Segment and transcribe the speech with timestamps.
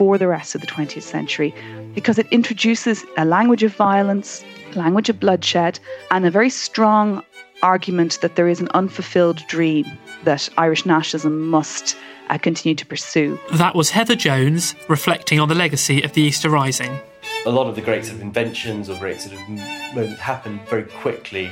[0.00, 1.54] for the rest of the 20th century
[1.94, 4.42] because it introduces a language of violence,
[4.74, 5.78] a language of bloodshed,
[6.10, 7.22] and a very strong
[7.62, 9.84] argument that there is an unfulfilled dream
[10.24, 11.98] that Irish nationalism must
[12.30, 13.38] uh, continue to pursue.
[13.52, 16.98] That was Heather Jones reflecting on the legacy of the Easter Rising.
[17.44, 20.84] A lot of the great sort of inventions or great sort of moments happened very
[20.84, 21.50] quickly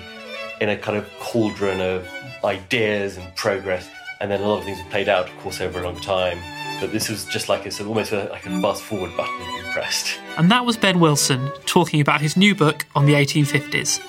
[0.62, 2.08] in a kind of cauldron of
[2.42, 5.80] ideas and progress and then a lot of things have played out, of course, over
[5.80, 6.38] a long time.
[6.80, 10.20] But this was just like it's almost a, like a fast forward button been pressed.
[10.36, 14.00] And that was Ben Wilson talking about his new book on the 1850s.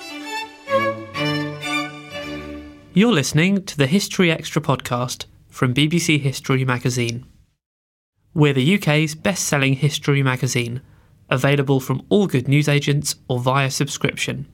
[2.94, 7.26] You're listening to the History Extra podcast from BBC History magazine.
[8.34, 10.82] We're the UK's best selling history magazine,
[11.28, 14.46] available from all good newsagents or via subscription.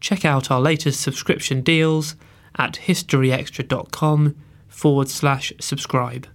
[0.00, 2.16] Check out our latest subscription deals
[2.56, 4.36] at historyextra.com
[4.68, 6.26] forward slash subscribe.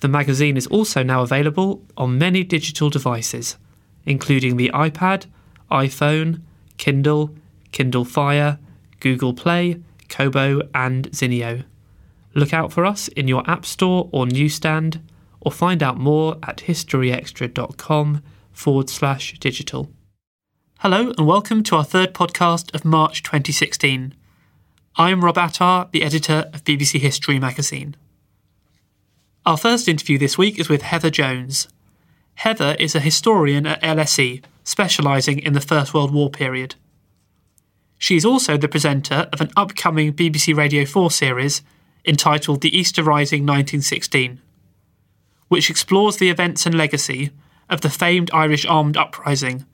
[0.00, 3.58] The magazine is also now available on many digital devices,
[4.06, 5.26] including the iPad,
[5.70, 6.40] iPhone,
[6.78, 7.34] Kindle,
[7.70, 8.58] Kindle Fire,
[9.00, 11.64] Google Play, Kobo, and Zinio.
[12.34, 15.02] Look out for us in your App Store or newsstand,
[15.40, 19.90] or find out more at historyextra.com forward slash digital.
[20.78, 24.14] Hello, and welcome to our third podcast of March 2016.
[24.96, 27.96] I'm Rob Attar, the editor of BBC History magazine.
[29.46, 31.66] Our first interview this week is with Heather Jones.
[32.34, 36.74] Heather is a historian at LSE, specialising in the First World War period.
[37.96, 41.62] She is also the presenter of an upcoming BBC Radio 4 series
[42.04, 44.42] entitled The Easter Rising 1916,
[45.48, 47.30] which explores the events and legacy
[47.70, 49.64] of the famed Irish armed uprising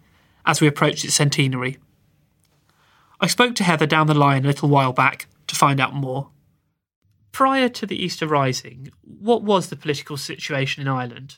[0.44, 1.78] as we approach its centenary.
[3.20, 6.28] I spoke to Heather down the line a little while back to find out more.
[7.36, 11.36] Prior to the Easter Rising, what was the political situation in Ireland?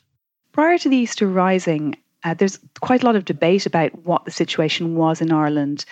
[0.53, 4.31] Prior to the Easter Rising, uh, there's quite a lot of debate about what the
[4.31, 5.83] situation was in Ireland.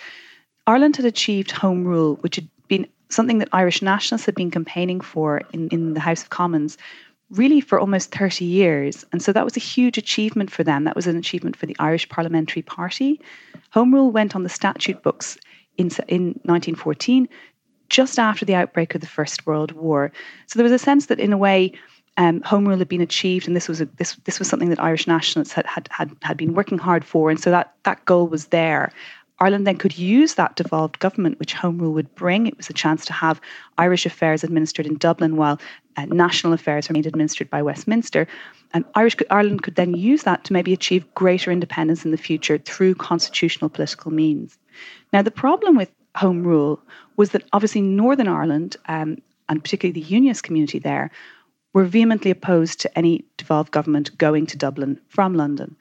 [0.66, 5.02] Ireland had achieved Home Rule, which had been something that Irish nationalists had been campaigning
[5.02, 6.78] for in, in the House of Commons
[7.28, 9.04] really for almost 30 years.
[9.12, 10.84] And so that was a huge achievement for them.
[10.84, 13.20] That was an achievement for the Irish Parliamentary Party.
[13.72, 15.36] Home Rule went on the statute books
[15.76, 17.28] in, in 1914,
[17.88, 20.12] just after the outbreak of the First World War.
[20.46, 21.72] So there was a sense that, in a way,
[22.16, 24.82] um, home rule had been achieved, and this was a, this this was something that
[24.82, 28.26] Irish nationalists had, had had had been working hard for, and so that that goal
[28.26, 28.92] was there.
[29.40, 32.46] Ireland then could use that devolved government which Home Rule would bring.
[32.46, 33.40] It was a chance to have
[33.78, 35.60] Irish affairs administered in Dublin while
[35.96, 38.26] uh, national affairs remained administered by Westminster.
[38.74, 42.58] And Irish, Ireland could then use that to maybe achieve greater independence in the future
[42.58, 44.58] through constitutional political means.
[45.12, 46.80] Now, the problem with Home Rule
[47.18, 49.18] was that obviously Northern Ireland, um,
[49.50, 51.10] and particularly the Unionist community there,
[51.74, 55.76] were vehemently opposed to any devolved government going to Dublin from London.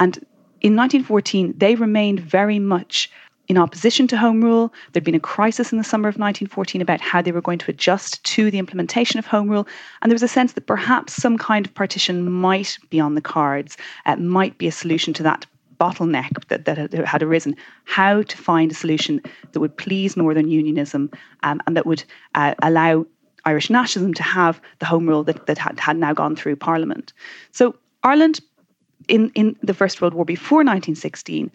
[0.00, 0.16] And
[0.60, 3.10] in 1914, they remained very much
[3.48, 4.72] in opposition to Home Rule.
[4.92, 7.70] There'd been a crisis in the summer of 1914 about how they were going to
[7.70, 9.66] adjust to the implementation of Home Rule.
[10.00, 13.20] And there was a sense that perhaps some kind of partition might be on the
[13.20, 13.76] cards,
[14.06, 15.46] uh, might be a solution to that
[15.80, 19.20] bottleneck that, that had arisen, how to find a solution
[19.52, 21.10] that would please Northern Unionism
[21.42, 22.04] um, and that would
[22.34, 23.06] uh, allow
[23.44, 27.12] Irish nationalism to have the home rule that, that had, had now gone through Parliament.
[27.52, 28.40] So Ireland,
[29.08, 31.50] in, in the First World War before 1916,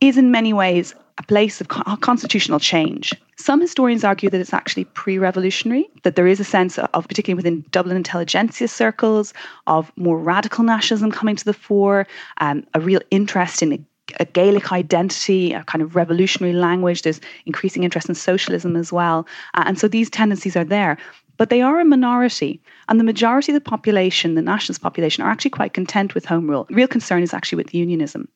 [0.00, 3.12] is in many ways a place of constitutional change.
[3.36, 7.36] Some historians argue that it's actually pre revolutionary, that there is a sense of, particularly
[7.36, 9.34] within Dublin intelligentsia circles,
[9.66, 12.06] of more radical nationalism coming to the fore,
[12.38, 17.02] um, a real interest in a, Gaelic identity, a kind of revolutionary language.
[17.02, 19.24] There's increasing interest in socialism as well.
[19.54, 20.98] Uh, and so these tendencies are there.
[21.36, 22.60] But they are a minority.
[22.88, 26.50] And the majority of the population, the nationalist population, are actually quite content with home
[26.50, 26.66] rule.
[26.70, 28.26] Real concern is actually with unionism.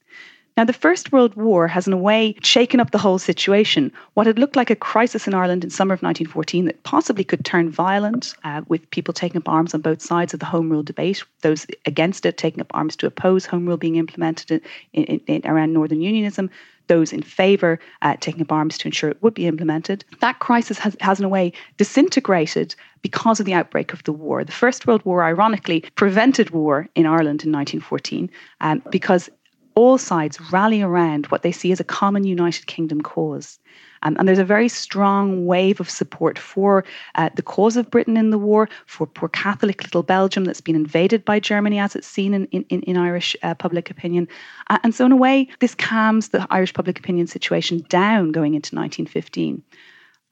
[0.56, 3.91] Now, the First World War has, in a way, shaken up the whole situation.
[4.15, 7.45] What had looked like a crisis in Ireland in summer of 1914 that possibly could
[7.45, 10.85] turn violent, uh, with people taking up arms on both sides of the Home Rule
[10.85, 14.62] debate, those against it taking up arms to oppose Home Rule being implemented
[14.93, 16.49] in, in, in, around Northern Unionism,
[16.87, 20.05] those in favour uh, taking up arms to ensure it would be implemented.
[20.21, 24.45] That crisis has, has, in a way, disintegrated because of the outbreak of the war.
[24.45, 28.31] The First World War, ironically, prevented war in Ireland in 1914
[28.61, 29.29] um, because
[29.75, 33.59] all sides rally around what they see as a common United Kingdom cause.
[34.03, 36.85] Um, and there's a very strong wave of support for
[37.15, 40.76] uh, the cause of Britain in the war, for poor Catholic little Belgium that's been
[40.76, 44.29] invaded by Germany, as it's seen in, in, in Irish uh, public opinion.
[44.69, 48.55] Uh, and so, in a way, this calms the Irish public opinion situation down going
[48.55, 49.62] into 1915.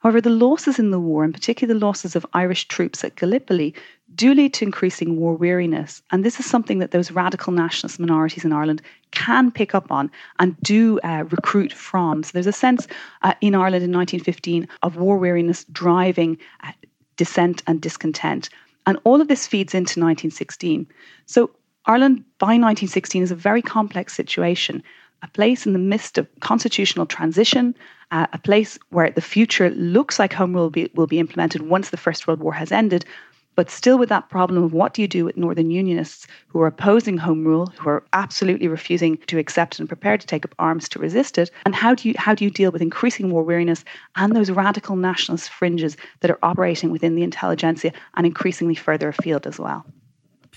[0.03, 3.73] However, the losses in the war, and particularly the losses of Irish troops at Gallipoli,
[4.15, 6.01] do lead to increasing war weariness.
[6.11, 8.81] And this is something that those radical nationalist minorities in Ireland
[9.11, 12.23] can pick up on and do uh, recruit from.
[12.23, 12.87] So there's a sense
[13.21, 16.71] uh, in Ireland in 1915 of war weariness driving uh,
[17.15, 18.49] dissent and discontent.
[18.85, 20.87] And all of this feeds into 1916.
[21.25, 21.51] So
[21.85, 24.83] Ireland by 1916 is a very complex situation
[25.23, 27.73] a place in the midst of constitutional transition,
[28.11, 31.89] uh, a place where the future looks like home rule be, will be implemented once
[31.89, 33.05] the First World War has ended,
[33.55, 36.67] but still with that problem of what do you do with Northern Unionists who are
[36.67, 40.89] opposing home rule, who are absolutely refusing to accept and prepared to take up arms
[40.89, 43.83] to resist it, and how do you how do you deal with increasing war weariness
[44.15, 49.47] and those radical nationalist fringes that are operating within the intelligentsia and increasingly further afield
[49.47, 49.85] as well.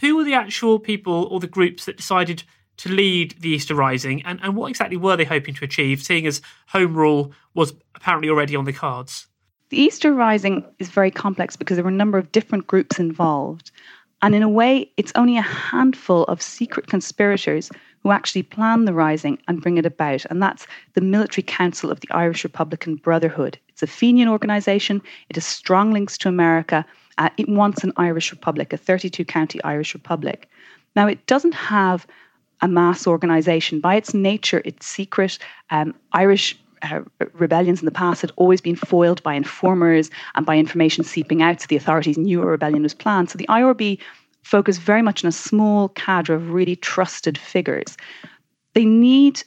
[0.00, 2.42] Who were the actual people or the groups that decided
[2.78, 6.26] to lead the Easter Rising, and, and what exactly were they hoping to achieve, seeing
[6.26, 9.26] as Home Rule was apparently already on the cards?
[9.68, 13.72] The Easter Rising is very complex because there were a number of different groups involved.
[14.22, 17.70] And in a way, it's only a handful of secret conspirators
[18.02, 20.24] who actually plan the rising and bring it about.
[20.26, 23.58] And that's the Military Council of the Irish Republican Brotherhood.
[23.68, 26.86] It's a Fenian organization, it has strong links to America.
[27.18, 30.48] Uh, it wants an Irish Republic, a 32 county Irish Republic.
[30.94, 32.06] Now, it doesn't have
[32.60, 33.80] a mass organization.
[33.80, 35.38] By its nature, it's secret.
[35.70, 36.58] Um, Irish
[37.32, 41.60] rebellions in the past had always been foiled by informers and by information seeping out,
[41.60, 43.30] so the authorities knew a rebellion was planned.
[43.30, 43.98] So the IRB
[44.42, 47.96] focused very much on a small cadre of really trusted figures.
[48.74, 49.42] They need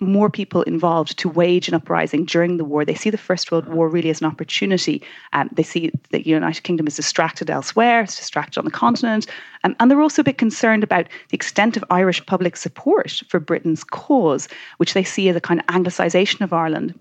[0.00, 2.84] more people involved to wage an uprising during the war.
[2.84, 5.02] They see the First World War really as an opportunity.
[5.32, 9.26] Um, they see that the United Kingdom is distracted elsewhere, it's distracted on the continent.
[9.64, 13.40] Um, and they're also a bit concerned about the extent of Irish public support for
[13.40, 14.48] Britain's cause,
[14.78, 16.98] which they see as a kind of anglicisation of Ireland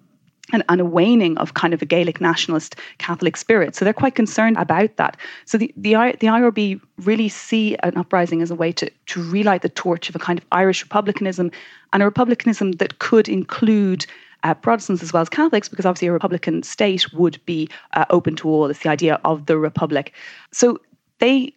[0.52, 3.76] and, and, a waning of kind of a Gaelic nationalist Catholic spirit.
[3.76, 5.18] So they're quite concerned about that.
[5.46, 9.62] So the, the, the IRB really see an uprising as a way to, to relight
[9.62, 11.52] the torch of a kind of Irish republicanism
[11.94, 14.06] and a republicanism that could include
[14.44, 18.36] uh, Protestants as well as Catholics, because obviously a republican state would be uh, open
[18.38, 18.70] to all.
[18.70, 20.14] It's the idea of the republic.
[20.52, 20.80] So
[21.20, 21.54] they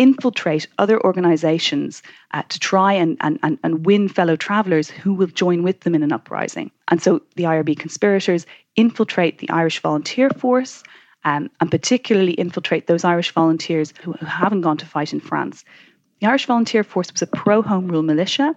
[0.00, 2.02] infiltrate other organizations
[2.32, 5.94] uh, to try and, and, and, and win fellow travelers who will join with them
[5.94, 6.70] in an uprising.
[6.88, 10.82] And so the IRB conspirators infiltrate the Irish volunteer force
[11.24, 15.66] um, and particularly infiltrate those Irish volunteers who, who haven't gone to fight in France.
[16.20, 18.54] The Irish Volunteer Force was a pro Home Rule militia.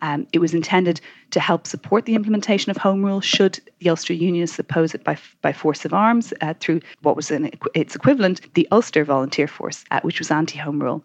[0.00, 1.00] Um, it was intended
[1.30, 5.16] to help support the implementation of Home Rule should the Ulster Unionists oppose it by,
[5.40, 9.84] by force of arms uh, through what was an, its equivalent, the Ulster Volunteer Force,
[9.92, 11.04] uh, which was anti Home Rule.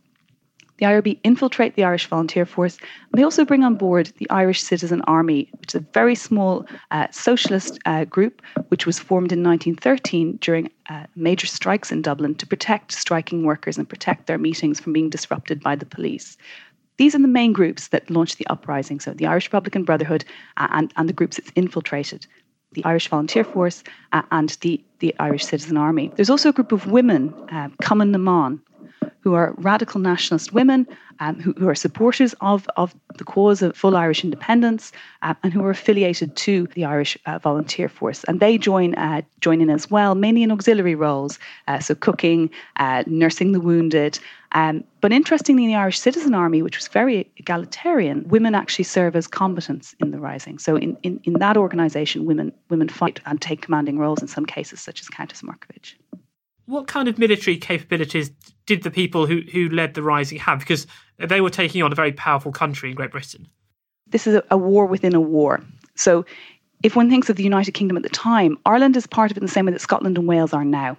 [0.80, 2.78] The IRB infiltrate the Irish Volunteer Force,
[3.14, 7.08] they also bring on board the Irish Citizen Army, which is a very small uh,
[7.12, 12.48] socialist uh, group which was formed in 1913 during uh, major strikes in Dublin to
[12.48, 16.38] protect striking workers and protect their meetings from being disrupted by the police.
[16.96, 19.02] These are the main groups that launched the uprising.
[19.02, 20.24] So the Irish Republican Brotherhood
[20.56, 22.26] uh, and, and the groups it's infiltrated
[22.74, 23.83] the Irish Volunteer Force
[24.14, 26.12] uh, and the, the Irish Citizen Army.
[26.16, 28.62] There's also a group of women, uh, Cumann na mBan,
[29.21, 30.87] who are radical nationalist women
[31.19, 34.91] um, who, who, are supporters of, of the cause of full Irish independence
[35.21, 38.23] um, and who are affiliated to the Irish uh, Volunteer Force.
[38.25, 41.37] And they join, uh, join in as well, mainly in auxiliary roles,
[41.68, 44.19] uh, so cooking, uh, nursing the wounded.
[44.53, 49.15] Um, but interestingly, in the Irish Citizen Army, which was very egalitarian, women actually serve
[49.15, 50.57] as combatants in the rising.
[50.57, 54.45] So in, in, in that organisation, women, women fight and take commanding roles in some
[54.45, 55.95] cases, such as Countess Markievicz.
[56.69, 58.30] What kind of military capabilities
[58.68, 60.59] did the people who, who led the rising have?
[60.59, 60.85] Because
[61.18, 63.47] they were taking on a very powerful country in Great Britain.
[64.06, 65.61] This is a, a war within a war.
[65.95, 66.26] So
[66.83, 69.42] if one thinks of the United Kingdom at the time, Ireland is part of it
[69.42, 70.95] in the same way that Scotland and Wales are now.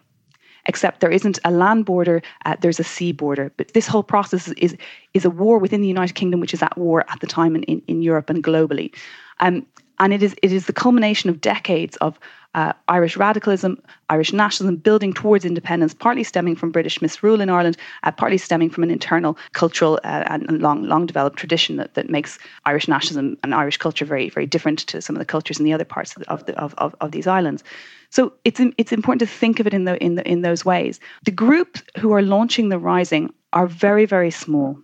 [0.67, 3.53] Except there isn't a land border, uh, there's a sea border.
[3.57, 4.77] But this whole process is,
[5.15, 7.63] is a war within the United Kingdom, which is at war at the time in,
[7.63, 8.93] in, in Europe and globally.
[9.39, 9.65] Um,
[10.01, 12.19] and it is, it is the culmination of decades of,
[12.55, 17.77] uh, Irish radicalism, Irish nationalism building towards independence, partly stemming from British misrule in Ireland,
[18.03, 22.11] uh, partly stemming from an internal cultural uh, and long, long developed tradition that, that
[22.11, 25.65] makes Irish nationalism and Irish culture very, very different to some of the cultures in
[25.65, 27.63] the other parts of, the, of, of, of these islands.
[28.11, 30.99] So it's it's important to think of it in the, in the, in those ways.
[31.25, 34.77] The groups who are launching the rising are very very small.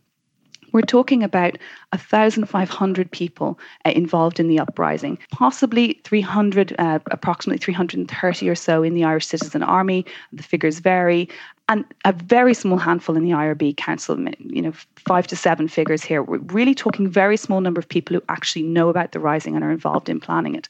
[0.77, 1.57] We're talking about
[1.95, 8.93] 1,500 people uh, involved in the uprising, possibly 300, uh, approximately 330 or so in
[8.93, 10.05] the Irish Citizen Army.
[10.35, 11.31] The figures vary.
[11.71, 16.05] And a very small handful in the IRB Council, you know, five to seven figures
[16.05, 16.23] here.
[16.23, 19.65] We're really talking very small number of people who actually know about the rising and
[19.65, 20.69] are involved in planning it.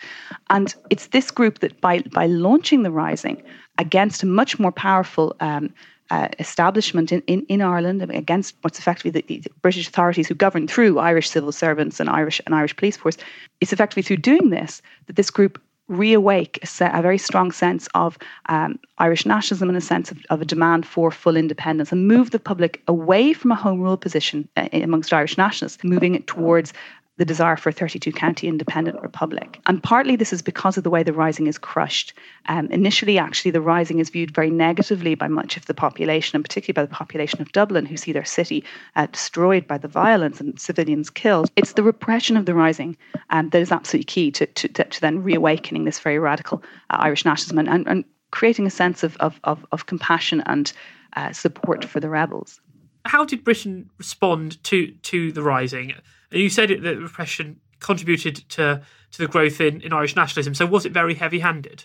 [0.50, 3.42] And it's this group that by, by launching the rising
[3.78, 5.74] against a much more powerful um,
[6.10, 10.68] uh, establishment in, in, in Ireland against what's effectively the, the, British authorities who govern
[10.68, 13.16] through Irish civil servants and Irish and Irish police force.
[13.60, 15.60] It's effectively through doing this that this group
[15.90, 20.42] reawake a, a very strong sense of um, Irish nationalism and a sense of, of,
[20.42, 24.48] a demand for full independence and move the public away from a home rule position
[24.56, 26.72] uh, amongst Irish nationalists, moving it towards
[27.18, 29.60] the desire for a 32 county independent republic.
[29.66, 32.12] And partly this is because of the way the rising is crushed.
[32.46, 36.44] Um, initially, actually, the rising is viewed very negatively by much of the population, and
[36.44, 38.64] particularly by the population of Dublin, who see their city
[38.96, 41.50] uh, destroyed by the violence and civilians killed.
[41.56, 42.96] It's the repression of the rising
[43.30, 47.24] um, that is absolutely key to, to, to then reawakening this very radical uh, Irish
[47.24, 50.72] nationalism and, and, and, creating a sense of, of, of, of compassion and
[51.14, 52.60] uh, support for the rebels.
[53.06, 55.94] How did Britain respond to, to the rising?
[56.30, 60.54] You said it, that repression contributed to, to the growth in, in Irish nationalism.
[60.54, 61.84] So was it very heavy handed?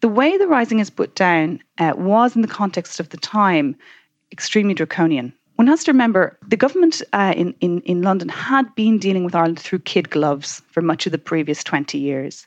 [0.00, 3.76] The way the rising is put down uh, was, in the context of the time,
[4.32, 5.32] extremely draconian.
[5.56, 9.34] One has to remember the government uh, in, in, in London had been dealing with
[9.34, 12.46] Ireland through kid gloves for much of the previous 20 years.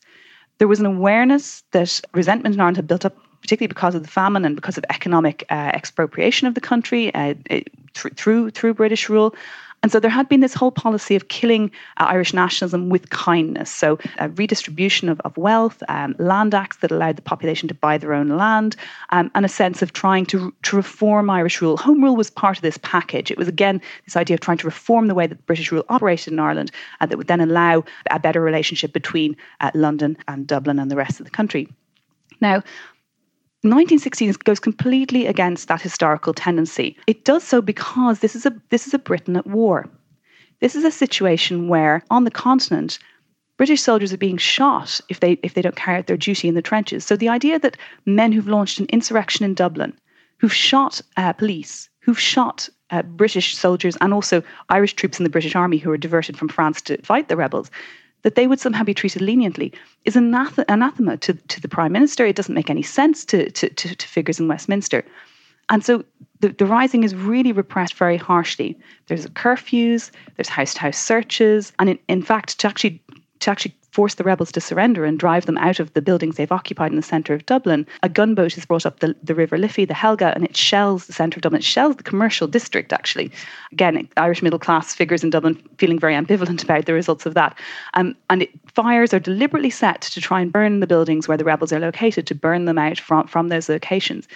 [0.58, 4.10] There was an awareness that resentment in Ireland had built up, particularly because of the
[4.10, 7.36] famine and because of economic uh, expropriation of the country uh,
[7.94, 9.36] through, through British rule.
[9.86, 13.70] And so there had been this whole policy of killing uh, Irish nationalism with kindness.
[13.70, 14.00] So
[14.30, 18.30] redistribution of, of wealth, um, land acts that allowed the population to buy their own
[18.30, 18.76] land,
[19.12, 21.78] um, and a sense of trying to, to reform Irish rule.
[21.78, 23.30] Home rule was part of this package.
[23.30, 26.34] It was again this idea of trying to reform the way that British rule operated
[26.34, 30.80] in Ireland uh, that would then allow a better relationship between uh, London and Dublin
[30.80, 31.68] and the rest of the country.
[32.42, 32.64] Now,
[33.70, 36.98] 1916 goes completely against that historical tendency.
[37.08, 39.90] It does so because this is a this is a Britain at war.
[40.62, 43.00] This is a situation where on the continent
[43.58, 46.56] British soldiers are being shot if they if they don't carry out their duty in
[46.56, 47.06] the trenches.
[47.06, 49.94] So the idea that men who've launched an insurrection in Dublin,
[50.40, 55.30] who've shot uh, police, who've shot uh, British soldiers and also Irish troops in the
[55.30, 57.72] British Army who were diverted from France to fight the rebels,
[58.26, 59.72] that they would somehow be treated leniently
[60.04, 62.26] is anath- anathema to, to the Prime Minister.
[62.26, 65.06] It doesn't make any sense to, to, to, to figures in Westminster.
[65.70, 66.04] And so
[66.40, 68.80] the, the rising is really repressed very harshly.
[69.06, 73.00] There's curfews, there's house to house searches, and in, in fact, to actually
[73.42, 76.52] to actually force the rebels to surrender and drive them out of the buildings they've
[76.52, 79.86] occupied in the centre of Dublin, a gunboat is brought up the, the River Liffey,
[79.86, 81.60] the Helga, and it shells the centre of Dublin.
[81.60, 83.32] It shells the commercial district, actually.
[83.72, 87.58] Again, Irish middle class figures in Dublin feeling very ambivalent about the results of that.
[87.94, 91.46] Um, and it, fires are deliberately set to try and burn the buildings where the
[91.46, 94.28] rebels are located, to burn them out from, from those locations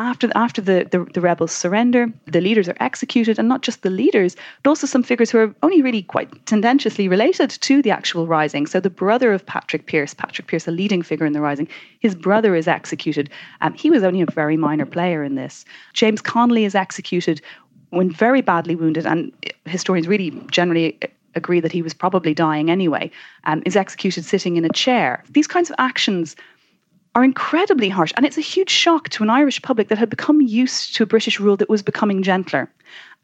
[0.00, 3.90] after after the, the, the, rebels surrender, the leaders are executed, and not just the
[3.90, 8.26] leaders, but also some figures who are only really quite tendentiously related to the actual
[8.26, 8.66] rising.
[8.66, 11.68] So the brother of Patrick Pearse, Patrick Pearse, a leading figure in the rising,
[12.00, 13.28] his brother is executed.
[13.60, 15.64] Um, he was only a very minor player in this.
[15.92, 17.42] James Connolly is executed
[17.90, 19.32] when very badly wounded, and
[19.66, 20.98] historians really generally
[21.34, 23.10] agree that he was probably dying anyway,
[23.44, 25.22] um, is executed sitting in a chair.
[25.30, 26.36] These kinds of actions
[27.14, 28.12] are incredibly harsh.
[28.16, 31.06] And it's a huge shock to an Irish public that had become used to a
[31.06, 32.70] British rule that was becoming gentler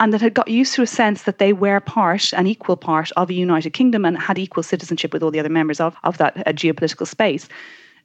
[0.01, 3.11] and that had got used to a sense that they were part, an equal part
[3.17, 6.19] of a United Kingdom and had equal citizenship with all the other members of, of
[6.19, 7.49] that uh, geopolitical space.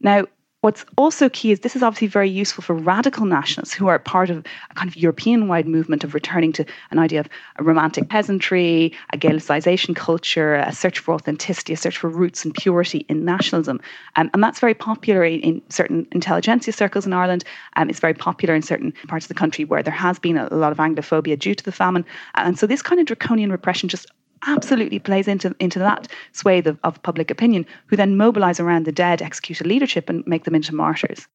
[0.01, 0.25] Now,
[0.61, 4.29] What's also key is this is obviously very useful for radical nationalists who are part
[4.29, 8.09] of a kind of European wide movement of returning to an idea of a romantic
[8.09, 13.25] peasantry, a Gaelicization culture, a search for authenticity, a search for roots and purity in
[13.25, 13.81] nationalism.
[14.17, 17.43] Um, and that's very popular in, in, certain intelligentsia circles in Ireland.
[17.75, 20.53] Um, it's very popular in certain parts of the country where there has been a
[20.53, 22.05] lot of Anglophobia due to the famine.
[22.35, 24.05] And so this kind of draconian repression just
[24.45, 28.91] absolutely plays into, into that swathe of, of public opinion, who then mobilise around the
[28.91, 31.27] dead, executed leadership, and make them into martyrs.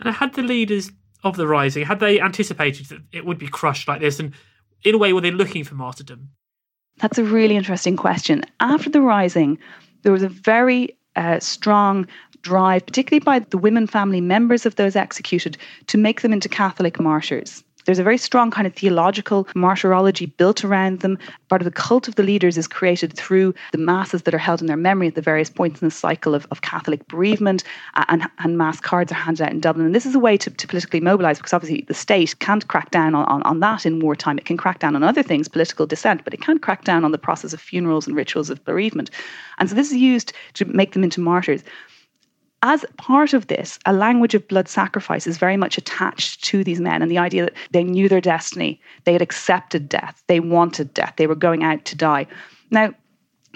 [0.00, 0.90] And had the leaders
[1.24, 4.20] of the rising, had they anticipated that it would be crushed like this?
[4.20, 4.32] And
[4.84, 6.30] in a way, were they looking for martyrdom?
[6.98, 8.42] That's a really interesting question.
[8.60, 9.58] After the rising,
[10.02, 12.06] there was a very uh, strong
[12.42, 15.56] drive, particularly by the women family members of those executed,
[15.88, 17.64] to make them into Catholic martyrs.
[17.88, 21.16] There's a very strong kind of theological martyrology built around them.
[21.48, 24.60] Part of the cult of the leaders is created through the masses that are held
[24.60, 27.64] in their memory at the various points in the cycle of, of Catholic bereavement,
[27.94, 29.86] uh, and, and mass cards are handed out in Dublin.
[29.86, 32.90] And this is a way to, to politically mobilise because obviously the state can't crack
[32.90, 34.36] down on, on, on that in wartime.
[34.36, 37.12] It can crack down on other things, political dissent, but it can't crack down on
[37.12, 39.08] the process of funerals and rituals of bereavement.
[39.56, 41.62] And so this is used to make them into martyrs
[42.62, 46.80] as part of this, a language of blood sacrifice is very much attached to these
[46.80, 50.92] men and the idea that they knew their destiny, they had accepted death, they wanted
[50.92, 52.26] death, they were going out to die.
[52.70, 52.92] Now,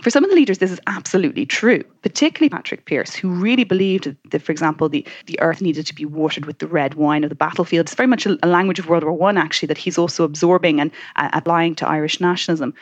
[0.03, 4.17] for some of the leaders, this is absolutely true, particularly Patrick Pearse, who really believed
[4.31, 7.29] that, for example, the, the earth needed to be watered with the red wine of
[7.29, 7.87] the battlefield.
[7.87, 10.81] It's very much a, a language of World War One, actually, that he's also absorbing
[10.81, 12.73] and uh, applying to Irish nationalism.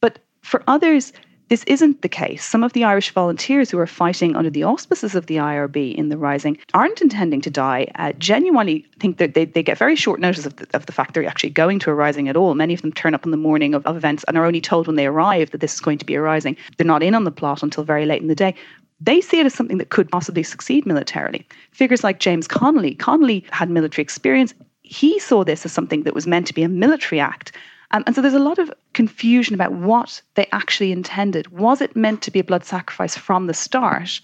[0.00, 1.12] But for others,
[1.54, 2.44] this isn't the case.
[2.44, 6.08] Some of the Irish volunteers who are fighting under the auspices of the IRB in
[6.08, 7.86] the Rising aren't intending to die.
[7.94, 11.14] Uh, genuinely think that they, they get very short notice of the, of the fact
[11.14, 12.56] they're actually going to a Rising at all.
[12.56, 14.88] Many of them turn up on the morning of, of events and are only told
[14.88, 16.56] when they arrive that this is going to be a Rising.
[16.76, 18.56] They're not in on the plot until very late in the day
[19.00, 21.46] they see it as something that could possibly succeed militarily.
[21.70, 24.54] Figures like James Connolly, Connolly had military experience.
[24.82, 27.52] He saw this as something that was meant to be a military act
[27.90, 31.48] um, and so there's a lot of confusion about what they actually intended.
[31.48, 34.20] Was it meant to be a blood sacrifice from the start?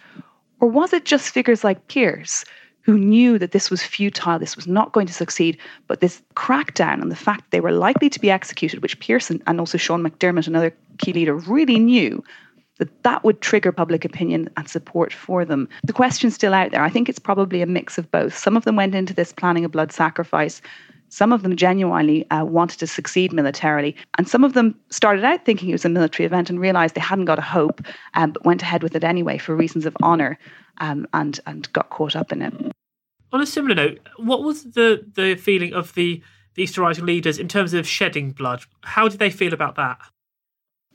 [0.60, 2.44] Or was it just figures like Pearse
[2.82, 7.00] who knew that this was futile, this was not going to succeed, but this crackdown
[7.00, 10.46] on the fact they were likely to be executed, which Pearson and also Sean McDermott,
[10.46, 12.24] another key leader, really knew
[12.78, 15.68] that that would trigger public opinion and support for them.
[15.84, 16.82] The question's still out there.
[16.82, 18.36] I think it's probably a mix of both.
[18.36, 20.62] Some of them went into this planning a blood sacrifice
[21.10, 25.44] some of them genuinely uh, wanted to succeed militarily, and some of them started out
[25.44, 27.82] thinking it was a military event and realized they hadn't got a hope,
[28.14, 30.38] um, but went ahead with it anyway for reasons of honor,
[30.78, 32.54] um, and and got caught up in it.
[33.32, 36.22] On a similar note, what was the the feeling of the
[36.54, 38.62] the Easter Rising leaders in terms of shedding blood?
[38.82, 39.98] How did they feel about that?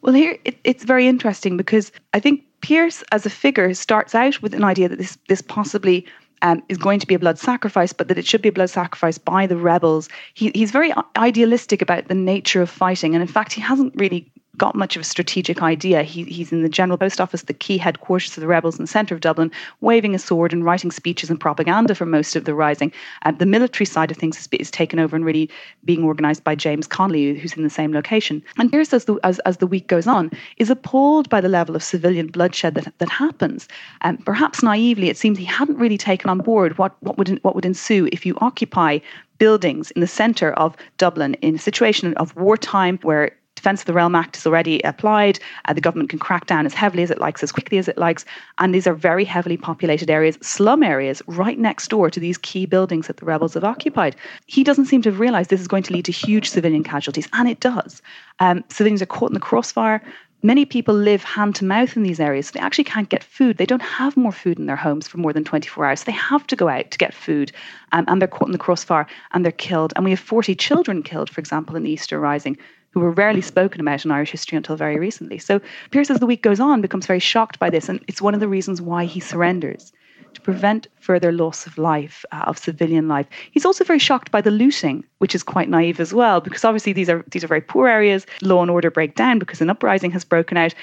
[0.01, 4.41] Well, here it, it's very interesting because I think Pearse, as a figure, starts out
[4.41, 6.05] with an idea that this this possibly
[6.41, 8.69] um, is going to be a blood sacrifice, but that it should be a blood
[8.69, 10.09] sacrifice by the rebels.
[10.33, 14.31] He, he's very idealistic about the nature of fighting, and in fact, he hasn't really
[14.57, 16.03] got much of a strategic idea.
[16.03, 18.87] He, he's in the General Post Office, the key headquarters of the rebels in the
[18.87, 22.53] centre of Dublin, waving a sword and writing speeches and propaganda for most of the
[22.53, 22.91] rising.
[23.23, 25.49] Uh, the military side of things is, is taken over and really
[25.83, 28.43] being organised by James Connolly, who's in the same location.
[28.57, 31.75] And Pearse, as the, as, as the week goes on, is appalled by the level
[31.75, 33.67] of civilian bloodshed that, that happens.
[34.01, 37.55] Um, perhaps naively, it seems he hadn't really taken on board what, what, would, what
[37.55, 38.99] would ensue if you occupy
[39.37, 43.31] buildings in the centre of Dublin in a situation of wartime where
[43.65, 45.39] Defence of the Realm Act is already applied.
[45.67, 47.97] Uh, the government can crack down as heavily as it likes, as quickly as it
[47.97, 48.23] likes.
[48.59, 52.67] And these are very heavily populated areas, slum areas, right next door to these key
[52.67, 54.15] buildings that the rebels have occupied.
[54.45, 57.27] He doesn't seem to have realised this is going to lead to huge civilian casualties,
[57.33, 58.03] and it does.
[58.37, 59.99] Um, civilians are caught in the crossfire.
[60.43, 62.45] Many people live hand to mouth in these areas.
[62.45, 63.57] So they actually can't get food.
[63.57, 66.01] They don't have more food in their homes for more than 24 hours.
[66.01, 67.51] So they have to go out to get food.
[67.93, 69.91] Um, and they're caught in the crossfire and they're killed.
[69.95, 72.59] And we have 40 children killed, for example, in the Easter Rising,
[72.95, 75.37] who were rarely spoken about in Irish history until very recently.
[75.37, 75.59] So
[75.91, 78.39] Pearse, as the week goes on, becomes very shocked by this, and it's one of
[78.39, 79.91] the reasons why he surrenders
[80.33, 83.27] to prevent further loss of life, uh, of civilian life.
[83.51, 86.93] He's also very shocked by the looting, which is quite naive as well, because obviously
[86.93, 88.25] these are these are very poor areas.
[88.41, 90.73] Law and order break down because an uprising has broken out.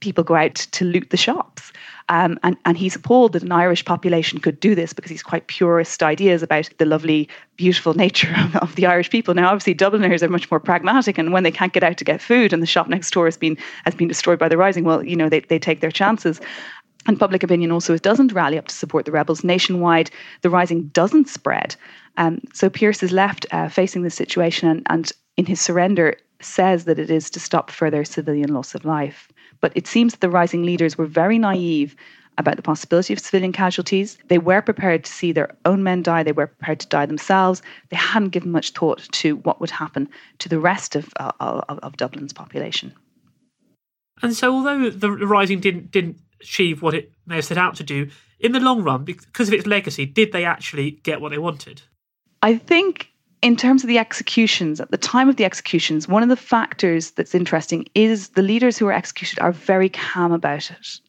[0.00, 1.72] People go out to loot the shops.
[2.08, 5.48] Um, and, and he's appalled that an Irish population could do this because he's quite
[5.48, 9.34] purist ideas about the lovely, beautiful nature of, of, the Irish people.
[9.34, 12.20] Now, obviously, Dubliners are much more pragmatic, and when they can't get out to get
[12.20, 15.04] food and the shop next door has been has been destroyed by the rising, well,
[15.04, 16.40] you know, they, they take their chances.
[17.06, 19.44] And public opinion also doesn't rally up to support the rebels.
[19.44, 20.10] Nationwide,
[20.42, 21.76] the rising doesn't spread.
[22.16, 26.84] Um, so Pearse is left uh, facing this situation and, and in his surrender says
[26.84, 29.28] that it is to stop further civilian loss of life.
[29.60, 31.96] But it seems that the rising leaders were very naive
[32.38, 34.18] about the possibility of civilian casualties.
[34.28, 36.22] They were prepared to see their own men die.
[36.22, 37.62] They were prepared to die themselves.
[37.90, 41.78] They hadn't given much thought to what would happen to the rest of, uh, of,
[41.78, 42.92] of Dublin's population.
[44.22, 47.84] And so, although the Rising didn't didn't achieve what it may have set out to
[47.84, 48.08] do,
[48.40, 51.82] in the long run, because of its legacy, did they actually get what they wanted?
[52.42, 53.10] I think
[53.42, 57.12] in terms of the executions, at the time of the executions, one of the factors
[57.12, 61.00] that's interesting is the leaders who are executed are very calm about it.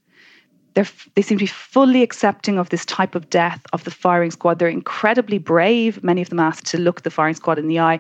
[0.73, 0.85] They're,
[1.15, 4.59] they seem to be fully accepting of this type of death of the firing squad.
[4.59, 7.99] They're incredibly brave, many of them asked to look the firing squad in the eye.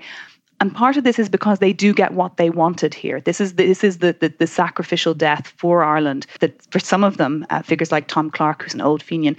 [0.59, 3.21] And part of this is because they do get what they wanted here.
[3.21, 6.25] This is this is the the, the sacrificial death for Ireland.
[6.39, 9.35] That for some of them, uh, figures like Tom Clarke, who's an old Fenian,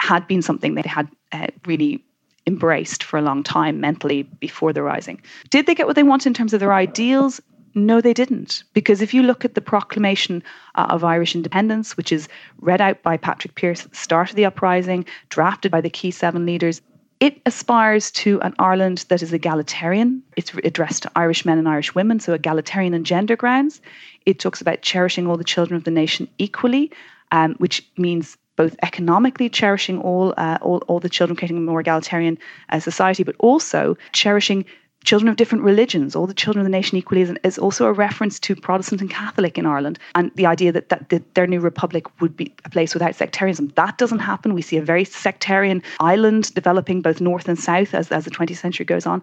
[0.00, 2.04] had been something they had uh, really
[2.48, 5.20] embraced for a long time mentally before the rising.
[5.50, 7.40] Did they get what they wanted in terms of their ideals?
[7.74, 8.64] No, they didn't.
[8.72, 10.42] Because if you look at the proclamation
[10.74, 12.26] uh, of Irish independence, which is
[12.60, 16.10] read out by Patrick Pearse at the start of the uprising, drafted by the key
[16.10, 16.80] seven leaders,
[17.20, 20.22] it aspires to an Ireland that is egalitarian.
[20.36, 23.80] It's addressed to Irish men and Irish women, so egalitarian on gender grounds.
[24.24, 26.90] It talks about cherishing all the children of the nation equally,
[27.32, 31.80] um, which means both economically cherishing all, uh, all, all the children, creating a more
[31.80, 32.36] egalitarian
[32.70, 34.64] uh, society, but also cherishing
[35.04, 37.92] children of different religions, all the children of the nation equally, is, is, also a
[37.92, 41.60] reference to Protestant and Catholic in Ireland, and the idea that, that, that their new
[41.60, 43.68] republic would be a place without sectarianism.
[43.76, 44.54] That doesn't happen.
[44.54, 48.56] We see a very sectarian island developing both north and south as, as the 20th
[48.56, 49.22] century goes on.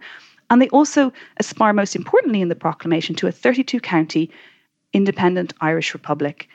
[0.49, 4.31] And they also aspire, most importantly in the proclamation, to a 32 county
[4.93, 6.47] independent Irish republic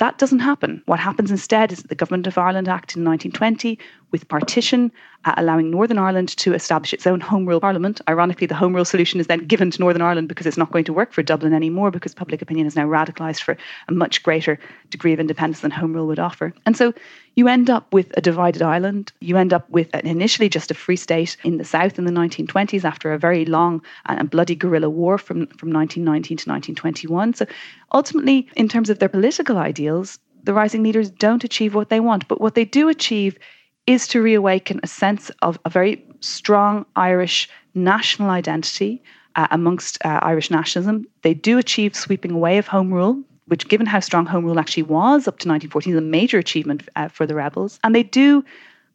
[0.00, 0.82] that doesn't happen.
[0.86, 3.78] What happens instead is that the Government of Ireland Act in 1920,
[4.10, 4.90] with partition,
[5.24, 8.00] uh, allowing Northern Ireland to establish its own Home Rule Parliament.
[8.08, 10.84] Ironically, the Home Rule solution is then given to Northern Ireland because it's not going
[10.84, 13.56] to work for Dublin anymore because public opinion is now radicalised for
[13.88, 14.58] a much greater
[14.90, 16.52] degree of independence than Home Rule would offer.
[16.66, 16.92] And so
[17.36, 19.12] you end up with a divided island.
[19.20, 22.12] You end up with an initially just a free state in the south in the
[22.12, 27.34] 1920s after a very long and bloody guerrilla war from, from 1919 to 1921.
[27.34, 27.46] So
[27.92, 32.26] ultimately, in terms of their political ideals, the rising leaders don't achieve what they want.
[32.28, 33.38] But what they do achieve
[33.86, 39.02] is to reawaken a sense of a very strong Irish national identity
[39.36, 41.06] uh, amongst uh, Irish nationalism.
[41.22, 44.84] They do achieve sweeping away of home rule, which, given how strong home rule actually
[44.84, 47.78] was up to 1914, is a major achievement uh, for the rebels.
[47.84, 48.44] And they do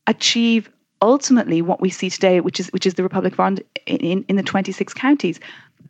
[0.08, 0.70] achieve
[1.02, 4.26] ultimately what we see today, which is which is the Republic of Ireland in, in,
[4.28, 5.40] in the 26 counties.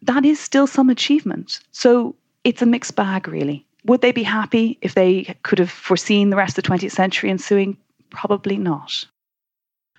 [0.01, 1.59] That is still some achievement.
[1.71, 3.65] So it's a mixed bag, really.
[3.85, 7.29] Would they be happy if they could have foreseen the rest of the 20th century
[7.29, 7.77] ensuing?
[8.15, 9.05] Probably not.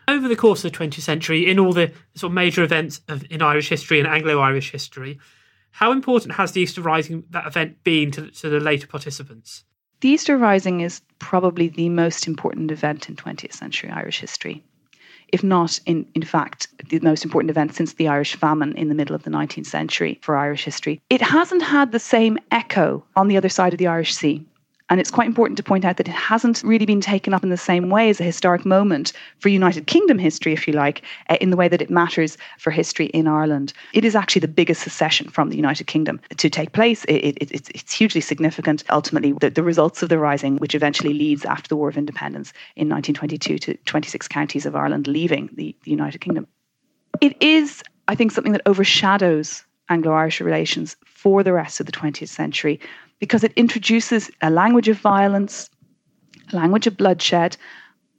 [0.09, 3.25] Over the course of the 20th century, in all the sort of major events of,
[3.31, 5.19] in Irish history and Anglo Irish history,
[5.73, 9.65] how important has the Easter Rising, that event, been to, to the later participants?
[10.01, 14.65] The Easter Rising is probably the most important event in 20th century Irish history
[15.29, 18.95] if not, in, in fact, the most important event since the Irish famine in the
[18.95, 21.01] middle of the 19th century for Irish history.
[21.11, 24.45] It hasn't had the same echo on the other side of the Irish Sea.
[24.89, 27.51] And it's quite important to point out that it hasn't really been taken up in
[27.51, 31.37] the same way as a historic moment for United Kingdom history, if you like, uh,
[31.41, 33.73] in the way that it matters for history in Ireland.
[33.93, 37.05] It is actually the biggest secession from the United Kingdom to take place.
[37.07, 38.85] It, it, it's, it's, hugely significant.
[38.91, 42.53] Ultimately, the, the results of the rising, which eventually leads after the War of Independence
[42.77, 46.47] in 1922 to 26 counties of Ireland leaving the, the United Kingdom.
[47.21, 51.93] It is, I think, something that overshadows Anglo Irish relations for the rest of the
[51.93, 52.81] 20th century
[53.19, 55.71] because it introduces a language of violence,
[56.53, 57.57] a language of bloodshed,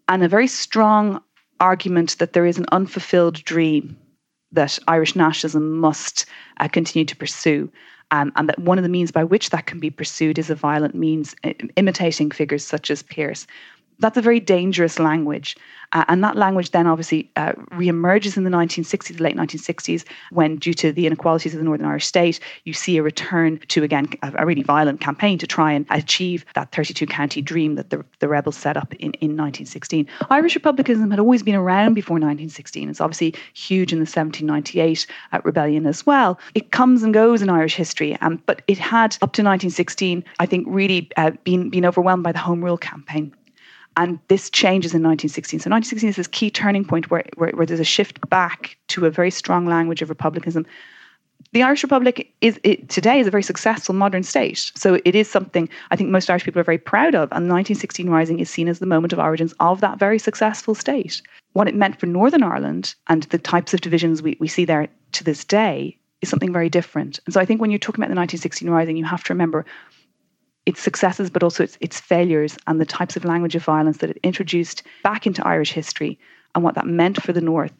[0.07, 1.21] and a very strong
[1.59, 3.97] argument that there is an unfulfilled dream
[4.51, 6.25] that Irish nationalism must
[6.59, 7.69] uh, continue to pursue.
[8.11, 10.55] Um, and that one of the means by which that can be pursued is a
[10.55, 11.35] violent means,
[11.75, 13.45] imitating figures such as Pearse
[13.99, 15.55] that's a very dangerous language.
[15.93, 20.57] Uh, and that language then obviously uh, re-emerges in the 1960s, the late 1960s, when
[20.57, 24.09] due to the inequalities of the Northern Irish state, you see a return to, again,
[24.21, 28.03] a, a really violent campaign to try and achieve that 32 county dream that the,
[28.19, 30.07] the rebels set up in, in 1916.
[30.29, 32.89] Irish republicanism had always been around before 1916.
[32.89, 36.37] It's obviously huge in the 1798 uh, rebellion as well.
[36.53, 40.45] It comes and goes in Irish history, um, but it had, up to 1916, I
[40.45, 43.33] think, really uh, been, been overwhelmed by the Home Rule campaign.
[43.97, 45.59] And this changes in 1916.
[45.59, 49.07] So 1916 is this key turning point where, where, where, there's a shift back to
[49.07, 50.67] a very strong language of republicanism.
[51.53, 54.71] The Irish Republic is it, today is a very successful modern state.
[54.75, 57.29] So it is something I think most Irish people are very proud of.
[57.31, 60.75] And the 1916 Rising is seen as the moment of origins of that very successful
[60.75, 61.21] state.
[61.53, 64.89] What it meant for Northern Ireland and the types of divisions we, we see there
[65.13, 67.19] to this day is something very different.
[67.25, 69.65] And so I think when you're talking about the 1916 Rising, you have to remember
[70.67, 74.09] its successes, but also its, its failures and the types of language of violence that
[74.09, 76.19] it introduced back into Irish history
[76.53, 77.71] and what that meant for the North.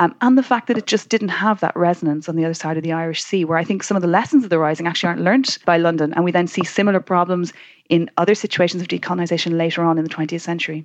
[0.00, 2.76] Um, and the fact that it just didn't have that resonance on the other side
[2.76, 5.08] of the Irish Sea, where I think some of the lessons of the Rising actually
[5.08, 6.12] aren't learnt by London.
[6.14, 7.52] And we then see similar problems
[7.88, 10.84] in other situations of decolonisation later on in the 20th century.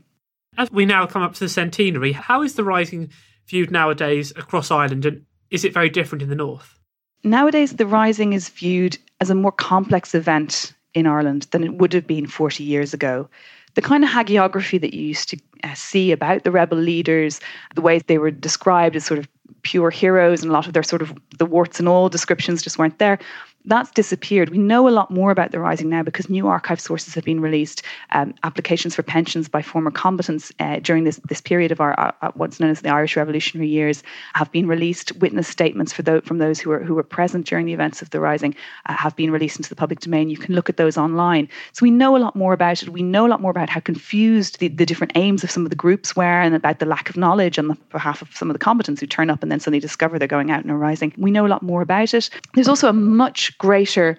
[0.60, 3.10] As we now come up to the centenary, how is the Rising
[3.48, 6.78] viewed nowadays across Ireland, and is it very different in the North?
[7.24, 11.94] Nowadays, the Rising is viewed as a more complex event in Ireland than it would
[11.94, 13.30] have been 40 years ago.
[13.76, 17.40] The kind of hagiography that you used to uh, see about the rebel leaders,
[17.76, 19.28] the way they were described as sort of
[19.62, 22.80] pure heroes, and a lot of their sort of the warts and all descriptions just
[22.80, 23.20] weren't there.
[23.68, 24.50] That's disappeared.
[24.50, 27.42] We know a lot more about the rising now because new archive sources have been
[27.42, 27.84] released.
[28.12, 32.32] Um, applications for pensions by former combatants uh, during this, this period of our uh,
[32.36, 34.04] what's known as the Irish Revolutionary years
[34.36, 35.12] have been released.
[35.18, 38.22] Witness statements for from those who were who were present during the events of the
[38.22, 40.30] rising uh, have been released into the public domain.
[40.30, 41.50] You can look at those online.
[41.74, 42.90] So we know a lot more about it.
[42.90, 45.72] We know a lot more about how confused the, the different aims of some of
[45.72, 48.54] the groups were and about the lack of knowledge on the behalf of some of
[48.54, 51.14] the combatants who turn up and then suddenly discover they're going out and a rising.
[51.18, 52.30] We know a lot more about it.
[52.54, 54.18] There's also a much greater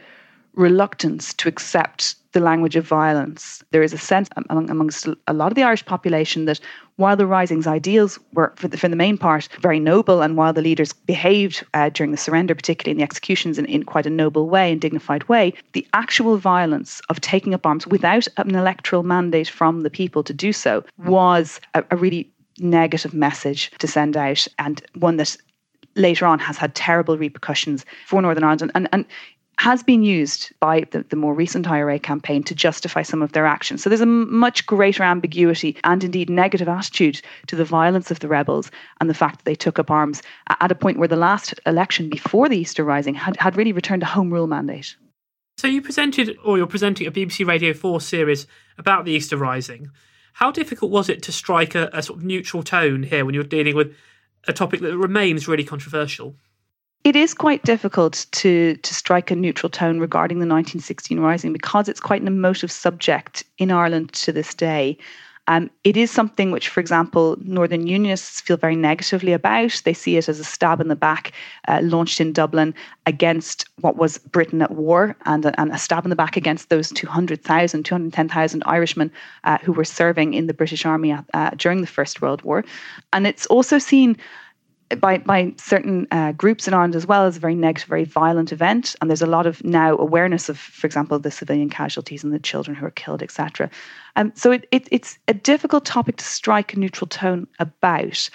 [0.55, 3.63] reluctance to accept the language of violence.
[3.71, 6.61] There is a sense among, amongst a lot of the Irish population that
[6.97, 10.53] while the Rising's ideals were, for the, for the main part, very noble, and while
[10.53, 14.11] the leaders behaved uh, during the surrender, particularly in the executions, in, in quite a
[14.11, 19.05] noble way and dignified way, the actual violence of taking up arms without an electoral
[19.05, 24.17] mandate from the people to do so was a, a really negative message to send
[24.17, 25.37] out and one that
[25.99, 28.71] later on has had terrible repercussions for Northern Ireland.
[28.75, 29.05] And, and,
[29.59, 33.45] has been used by the, the, more recent IRA campaign to justify some of their
[33.45, 33.83] actions.
[33.83, 38.29] So there's a much greater ambiguity and indeed negative attitude to the violence of the
[38.29, 40.23] rebels and the fact that they took up arms
[40.61, 44.05] at a point where the last election before the Easter Rising had, had really returned
[44.05, 44.97] a home rule mandate.
[45.57, 48.47] So you presented, or you're presenting a BBC Radio 4 series
[48.79, 49.91] about the Easter Rising.
[50.35, 53.43] How difficult was it to strike a, a sort of neutral tone here when you're
[53.43, 53.93] dealing with
[54.49, 56.35] a topic that remains really controversial?
[57.05, 61.89] It is quite difficult to to strike a neutral tone regarding the 1916 Rising because
[61.89, 64.99] it's quite an emotive subject in Ireland to this day.
[65.49, 69.81] Um, it is something which, for example, Northern Unionists feel very negatively about.
[69.85, 71.33] They see it as a stab in the back
[71.67, 72.75] uh, launched in Dublin
[73.07, 76.69] against what was Britain at war and a, and a stab in the back against
[76.69, 79.11] those 200,000, 210,000 Irishmen
[79.45, 82.63] uh, who were serving in the British Army at, uh, during the First World War.
[83.15, 84.19] And it's also seen
[85.01, 88.53] by by certain uh, groups in Ireland as well as a very negative, very violent
[88.53, 88.97] event.
[89.01, 92.39] And there's a lot of now awareness of, for example, the civilian casualties and the
[92.39, 93.71] children who are killed, etc.
[94.17, 98.31] Um, so it, it, it's a difficult topic to strike a neutral tone about.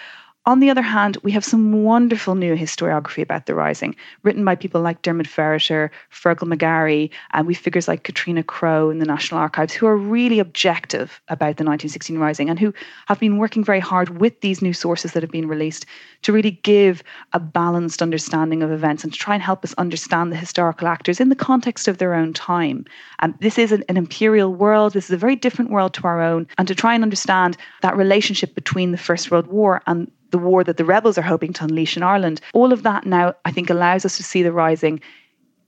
[0.46, 4.56] On the other hand, we have some wonderful new historiography about the Rising, written by
[4.56, 9.40] people like Diarmaid Ferriter, Fearghal McGarry, and we figures like Catriona Crowe in the National
[9.40, 12.74] Archives, who are really objective about the 1916 Rising and who
[13.08, 15.86] have been working very hard with these new sources that have been released
[16.24, 20.30] to really give a balanced understanding of events and to try and help us understand
[20.30, 22.84] the historical actors in the context of their own time.
[23.20, 26.22] And this is an, an imperial world, this is a very different world to our
[26.22, 30.40] own, and to try and understand that relationship between the First World War and the
[30.40, 32.42] war that the rebels are hoping to unleash in Ireland.
[32.54, 35.00] All of that now, I think, allows us to see the rising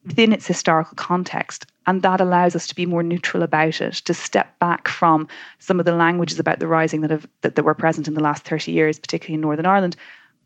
[0.04, 1.67] within its historical context.
[1.86, 5.28] And that allows us to be more neutral about it, to step back from
[5.60, 8.23] some of the languages about the rising that have that, that were present in the
[8.23, 9.95] last 30 years, particularly in Northern Ireland,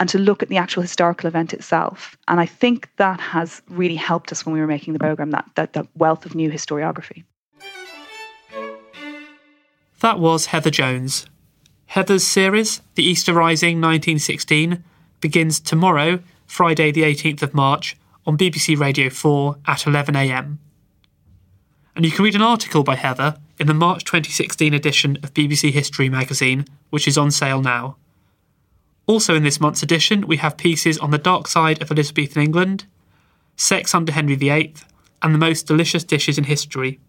[0.01, 2.17] and to look at the actual historical event itself.
[2.27, 5.49] And I think that has really helped us when we were making the programme, that,
[5.55, 7.23] that, that wealth of new historiography.
[10.01, 11.25] That was Heather Jones,
[11.89, 14.84] Heather's series, The Easter Rising 1916,
[15.21, 17.97] begins tomorrow, Friday, the 18th of March,
[18.28, 20.60] on BBC Radio 4 at 11am.
[21.95, 25.71] And you can read an article by Heather in the March 2016 edition of BBC
[25.71, 27.95] History magazine, which is on sale now.
[29.08, 32.86] Also, in this month's edition, we have pieces on the dark side of Elizabethan England,
[33.56, 34.75] sex under Henry VIII,
[35.23, 36.99] and the most delicious dishes in history.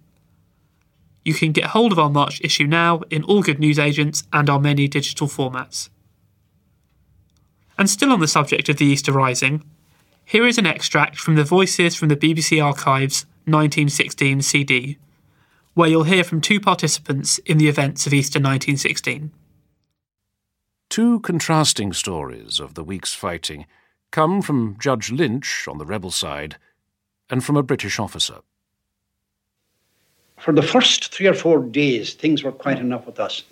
[1.25, 4.61] You can get hold of our March issue now in all good newsagents and our
[4.61, 5.91] many digital formats.
[7.77, 9.65] And still on the subject of the Easter Rising,
[10.25, 14.99] here is an extract from the Voices from the BBC Archives 1916 CD,
[15.75, 19.33] where you'll hear from two participants in the events of Easter 1916.
[20.89, 23.67] Two contrasting stories of the week's fighting
[24.11, 26.57] come from Judge Lynch on the rebel side
[27.29, 28.41] and from a British officer.
[30.41, 33.43] For the first three or four days, things were quite enough with us.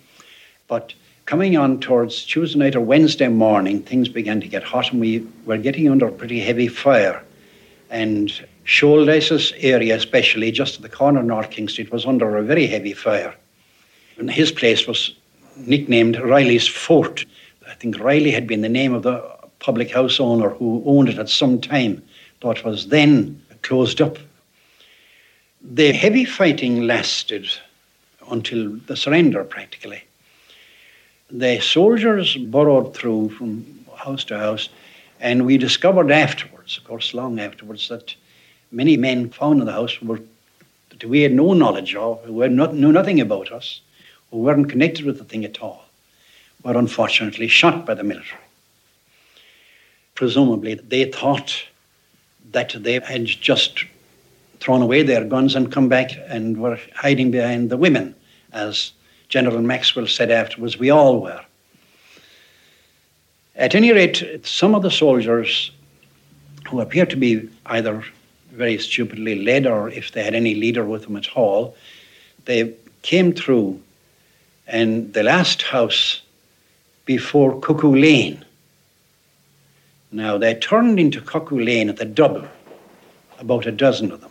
[0.68, 0.94] But
[1.26, 5.26] coming on towards Tuesday night or Wednesday morning, things began to get hot and we
[5.44, 7.22] were getting under pretty heavy fire.
[7.90, 8.32] And
[8.64, 12.66] Shouldice's area, especially just at the corner of North King Street, was under a very
[12.66, 13.34] heavy fire.
[14.16, 15.14] And his place was
[15.56, 17.26] nicknamed Reilly's Fort.
[17.68, 19.22] I think Riley had been the name of the
[19.58, 22.02] public house owner who owned it at some time,
[22.40, 24.18] though it was then closed up
[25.70, 27.46] the heavy fighting lasted
[28.30, 30.02] until the surrender, practically.
[31.30, 34.70] The soldiers burrowed through from house to house,
[35.20, 38.14] and we discovered afterwards, of course, long afterwards, that
[38.72, 40.20] many men found in the house were
[40.88, 43.82] that we had no knowledge of, who had not, knew nothing about us,
[44.30, 45.84] who weren't connected with the thing at all,
[46.62, 48.40] were unfortunately shot by the military.
[50.14, 51.64] Presumably, they thought
[52.52, 53.84] that they had just
[54.60, 58.14] thrown away their guns and come back and were hiding behind the women,
[58.52, 58.92] as
[59.28, 61.40] General Maxwell said afterwards, we all were.
[63.56, 65.70] At any rate, some of the soldiers
[66.68, 68.04] who appeared to be either
[68.52, 71.76] very stupidly led or if they had any leader with them at all,
[72.44, 73.80] they came through
[74.66, 76.20] and the last house
[77.06, 78.44] before Cuckoo Lane.
[80.12, 82.46] Now they turned into Cuckoo Lane at the double,
[83.38, 84.27] about a dozen of them.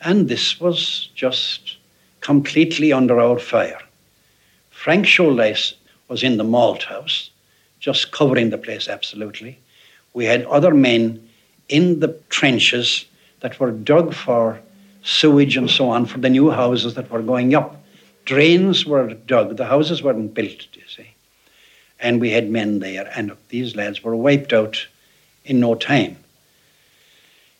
[0.00, 1.76] And this was just
[2.20, 3.80] completely under our fire.
[4.70, 5.74] Frank Shouldice
[6.08, 7.30] was in the malt house,
[7.80, 9.58] just covering the place absolutely.
[10.14, 11.28] We had other men
[11.68, 13.04] in the trenches
[13.40, 14.60] that were dug for
[15.02, 17.76] sewage and so on for the new houses that were going up.
[18.24, 21.10] Drains were dug, the houses weren't built, you see.
[21.98, 24.86] And we had men there, and these lads were wiped out
[25.44, 26.16] in no time.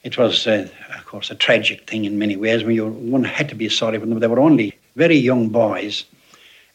[0.03, 2.65] It was, uh, of course, a tragic thing in many ways.
[2.65, 4.19] When you, one had to be sorry for them.
[4.19, 6.05] They were only very young boys.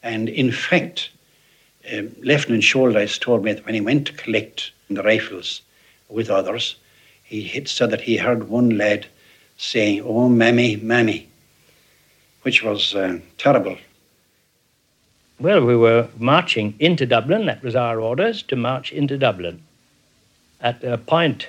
[0.03, 1.09] And in fact,
[1.91, 5.61] um, Lieutenant Shouldice told me that when he went to collect the rifles
[6.09, 6.75] with others,
[7.23, 9.07] he had said that he heard one lad
[9.57, 11.27] saying, Oh, mammy, mammy,
[12.43, 13.77] which was uh, terrible.
[15.39, 17.47] Well, we were marching into Dublin.
[17.47, 19.61] That was our orders to march into Dublin.
[20.61, 21.47] At a point,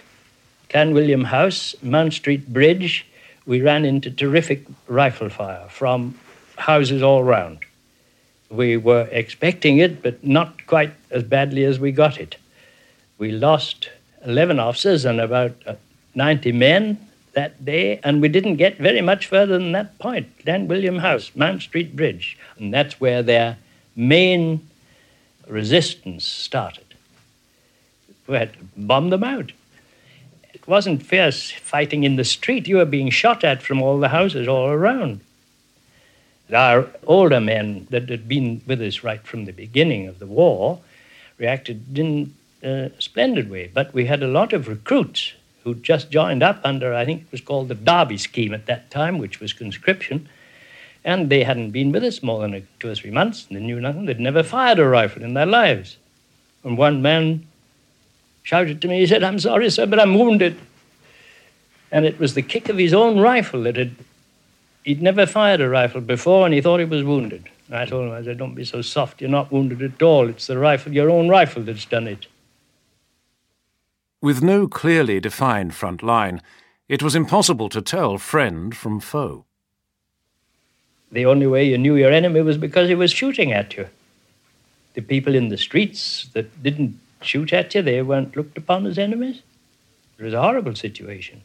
[0.68, 3.06] Clanwilliam House, Mount Street Bridge,
[3.46, 6.18] we ran into terrific rifle fire from
[6.56, 7.58] houses all round.
[8.50, 12.36] We were expecting it, but not quite as badly as we got it.
[13.18, 13.90] We lost
[14.24, 15.74] 11 officers and about uh,
[16.14, 16.98] 90 men
[17.34, 21.62] that day, and we didn't get very much further than that point, Clanwilliam House, Mount
[21.62, 22.36] Street Bridge.
[22.58, 23.58] And that's where their
[23.94, 24.66] main
[25.46, 26.84] resistance started.
[28.26, 29.52] We had to bomb them out.
[30.66, 32.66] It wasn't fierce fighting in the street.
[32.66, 35.20] You were being shot at from all the houses all around.
[36.52, 40.80] Our older men that had been with us right from the beginning of the war
[41.38, 43.70] reacted in a splendid way.
[43.72, 47.32] But we had a lot of recruits who just joined up under, I think it
[47.32, 50.28] was called the Derby scheme at that time, which was conscription.
[51.04, 53.80] And they hadn't been with us more than two or three months, and they knew
[53.80, 54.06] nothing.
[54.06, 55.96] They'd never fired a rifle in their lives.
[56.64, 57.46] And one man
[58.46, 60.56] shouted to me, he said, I'm sorry, sir, but I'm wounded.
[61.90, 63.96] And it was the kick of his own rifle that had
[64.86, 67.48] He'd never fired a rifle before and he thought he was wounded.
[67.72, 69.20] I told him, I said, don't be so soft.
[69.20, 70.28] You're not wounded at all.
[70.28, 72.26] It's the rifle, your own rifle, that's done it.
[74.22, 76.40] With no clearly defined front line,
[76.88, 79.44] it was impossible to tell friend from foe.
[81.10, 83.88] The only way you knew your enemy was because he was shooting at you.
[84.94, 88.98] The people in the streets that didn't shoot at you, they weren't looked upon as
[88.98, 89.42] enemies.
[90.18, 91.42] It was a horrible situation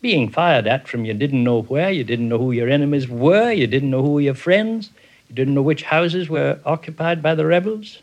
[0.00, 3.50] being fired at from you didn't know where, you didn't know who your enemies were,
[3.50, 4.90] you didn't know who were your friends,
[5.28, 8.02] you didn't know which houses were occupied by the rebels.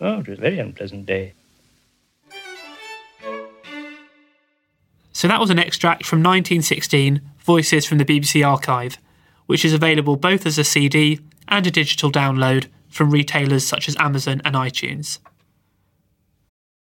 [0.00, 1.32] Oh, it was a very unpleasant day.
[5.12, 8.96] So that was an extract from 1916 Voices from the BBC Archive,
[9.46, 13.96] which is available both as a CD and a digital download from retailers such as
[13.96, 15.18] Amazon and iTunes.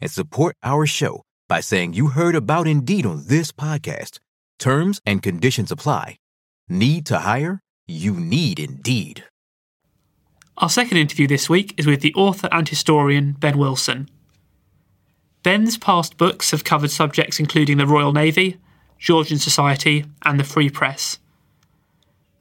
[0.00, 4.18] and support our show by saying you heard about Indeed on this podcast.
[4.58, 6.16] Terms and conditions apply.
[6.68, 7.60] Need to hire?
[7.86, 9.24] You need Indeed.
[10.58, 14.08] Our second interview this week is with the author and historian Ben Wilson.
[15.42, 18.58] Ben's past books have covered subjects including the Royal Navy,
[18.98, 21.18] Georgian society, and the Free Press.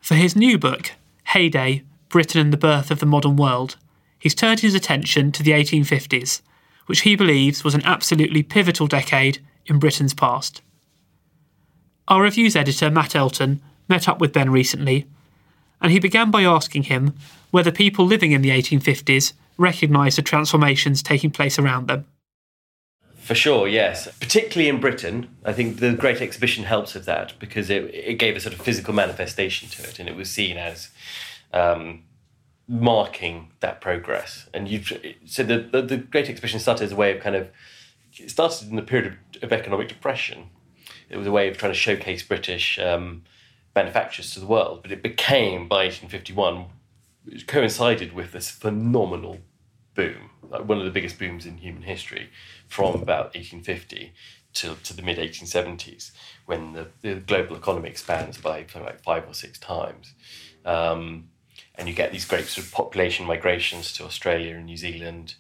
[0.02, 0.94] For his new book,
[1.26, 3.78] Heyday Britain and the Birth of the Modern World,
[4.18, 6.42] he's turned his attention to the 1850s
[6.88, 10.62] which he believes was an absolutely pivotal decade in Britain's past.
[12.08, 15.06] Our reviews editor, Matt Elton, met up with Ben recently,
[15.82, 17.14] and he began by asking him
[17.52, 22.06] whether people living in the 1850s recognised the transformations taking place around them.
[23.18, 24.08] For sure, yes.
[24.20, 28.38] Particularly in Britain, I think the Great Exhibition helps with that because it, it gave
[28.38, 30.90] a sort of physical manifestation to it and it was seen as
[31.52, 32.04] um,
[32.68, 34.50] marking that progress.
[34.54, 34.82] And you
[35.26, 37.50] so the, the, the Great Exhibition started as a way of kind of
[38.20, 40.50] it started in the period of, of economic depression,
[41.10, 43.24] It was a way of trying to showcase British um,
[43.76, 44.82] manufacturers to the world.
[44.82, 46.66] But it became by 1851
[47.28, 49.40] it coincided with this phenomenal
[49.94, 52.30] boom, like one of the biggest booms in human history,
[52.68, 54.14] from about 1850
[54.54, 56.12] to, to the mid 1870s,
[56.46, 60.14] when the, the global economy expands by something like five or six times.
[60.66, 61.30] Um,
[61.78, 65.36] and you get these great sort of population migrations to Australia and New Zealand,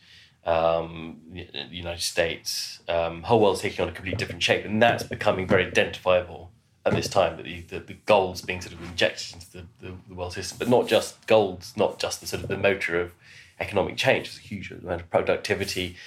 [0.45, 2.79] um, the United States.
[2.87, 6.51] Um, whole world's taking on a completely different shape, and that's becoming very identifiable
[6.85, 7.37] at this time.
[7.37, 10.57] That the, the, the gold's being sort of injected into the, the, the, world system,
[10.59, 13.13] but not just gold's not just the sort of the motor of
[13.59, 14.27] economic change.
[14.27, 15.97] There's a huge amount of productivity.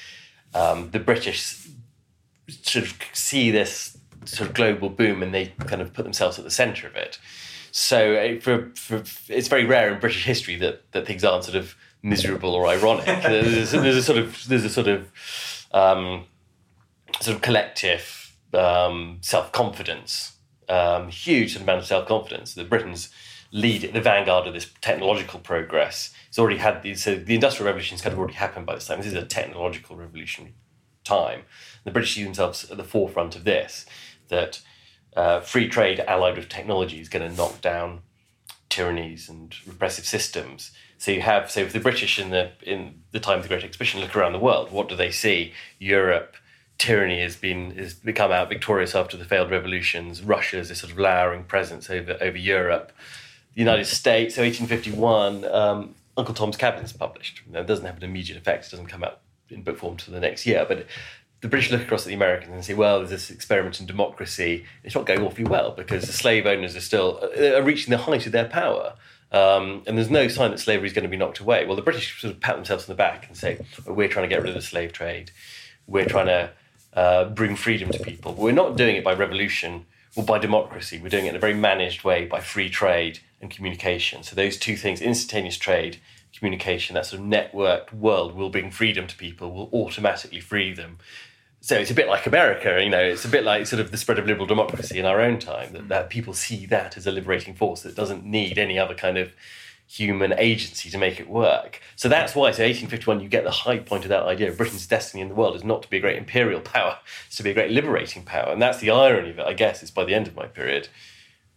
[0.55, 1.69] Um, the British
[2.49, 6.45] sort of see this sort of global boom, and they kind of put themselves at
[6.45, 7.19] the centre of it.
[7.73, 11.77] So for, for, it's very rare in British history that, that things aren't sort of
[12.03, 13.05] miserable or ironic.
[13.23, 16.25] there's, there's, a sort of there's a sort of um,
[17.21, 20.37] sort of collective um, self confidence,
[20.69, 22.55] um, huge amount of self confidence.
[22.55, 23.11] that Britain's
[23.53, 26.13] lead the vanguard of this technological progress.
[26.29, 27.03] It's already had these.
[27.03, 28.99] So the industrial revolution's kind of already happened by this time.
[28.99, 30.55] This is a technological revolution
[31.05, 31.43] time.
[31.85, 33.87] The British see themselves at the forefront of this.
[34.29, 34.61] That
[35.17, 38.01] uh, free trade allied with technology is going to knock down
[38.69, 40.71] tyrannies and repressive systems.
[40.99, 43.65] So you have, so if the British in the in the time of the Great
[43.65, 45.53] Exhibition look around the world, what do they see?
[45.79, 46.37] Europe,
[46.79, 50.23] tyranny has been has become out victorious after the failed revolutions.
[50.23, 52.93] Russia is a sort of lowering presence over over Europe.
[53.55, 57.43] The United States, so 1851, um, Uncle Tom's Cabin is published.
[57.51, 60.15] Now, it doesn't have an immediate effect; it doesn't come out in book form until
[60.15, 60.87] the next year, but
[61.41, 64.67] the British look across at the Americans and say, well, there's this experiment in democracy.
[64.85, 67.99] It's not going awfully well because the slave owners are still uh, are reaching the
[67.99, 68.95] height of their power.
[69.33, 71.65] Um, and there's no sign that slavery is going to be knocked away.
[71.65, 74.29] Well, the British sort of pat themselves on the back and say, well, we're trying
[74.29, 75.31] to get rid of the slave trade.
[75.87, 76.51] We're trying to
[76.93, 78.33] uh, bring freedom to people.
[78.33, 79.87] But we're not doing it by revolution
[80.17, 80.99] or by democracy.
[81.01, 84.25] We're doing it in a very managed way by free trade and communication.
[84.25, 86.01] So those two things, instantaneous trade,
[86.37, 90.99] communication, that sort of networked world will bring freedom to people, will automatically free them
[91.61, 93.97] so it's a bit like America, you know, it's a bit like sort of the
[93.97, 97.13] spread of liberal democracy in our own time, that, that people see that as a
[97.13, 99.33] liberating force that doesn't need any other kind of
[99.87, 101.81] human agency to make it work.
[101.97, 104.49] So that's why, so 1851, you get the high point of that idea.
[104.49, 107.37] Of Britain's destiny in the world is not to be a great imperial power, it's
[107.37, 108.53] to be a great liberating power.
[108.53, 110.89] And that's the irony of it, I guess, is by the end of my period,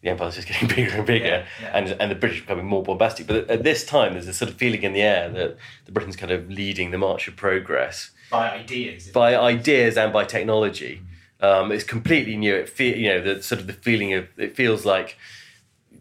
[0.01, 1.78] the empire is just getting bigger and bigger, yeah, yeah.
[1.78, 3.26] and and the British becoming more bombastic.
[3.26, 6.18] But at, this time, there's a sort of feeling in the air that the Britain's
[6.18, 11.02] kind of leading the march of progress by ideas, by ideas and by technology.
[11.40, 12.56] Um, it's completely new.
[12.56, 15.18] It fe- you know the sort of the feeling of it feels like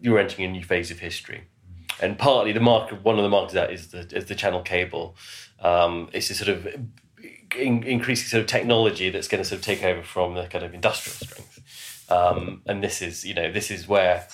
[0.01, 1.45] you're entering a new phase of history,
[2.01, 4.63] and partly the mark one of the markers of that is the is the channel
[4.63, 5.15] cable.
[5.61, 6.67] Um, it's a sort of
[7.57, 10.65] in, increasing sort of technology that's going to sort of take over from the kind
[10.65, 12.11] of industrial strength.
[12.11, 14.27] Um, and this is you know this is where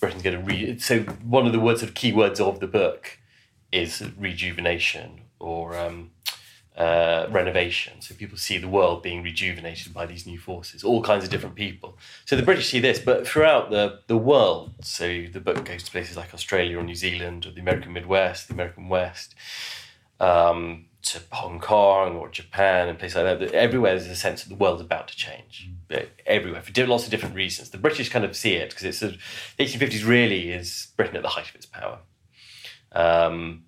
[0.00, 0.80] Britain's going to read.
[0.80, 3.18] So one of the words, sort of key words of the book
[3.72, 6.10] is rejuvenation or um,
[6.76, 8.00] uh, renovation.
[8.00, 11.54] So people see the world being rejuvenated by these new forces, all kinds of different
[11.54, 11.96] people.
[12.26, 15.90] So the British see this, but throughout the, the world, so the book goes to
[15.90, 19.34] places like Australia or New Zealand or the American Midwest, the American West,
[20.20, 23.54] um, to Hong Kong or Japan and places like that.
[23.54, 25.70] Everywhere there's a sense that the world's about to change.
[26.26, 27.70] Everywhere for lots of different reasons.
[27.70, 29.20] The British kind of see it because it's sort of,
[29.56, 32.00] the 1850s really is Britain at the height of its power.
[32.92, 33.65] Um,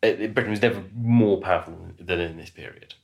[0.00, 2.94] Britain was never more powerful than in this period.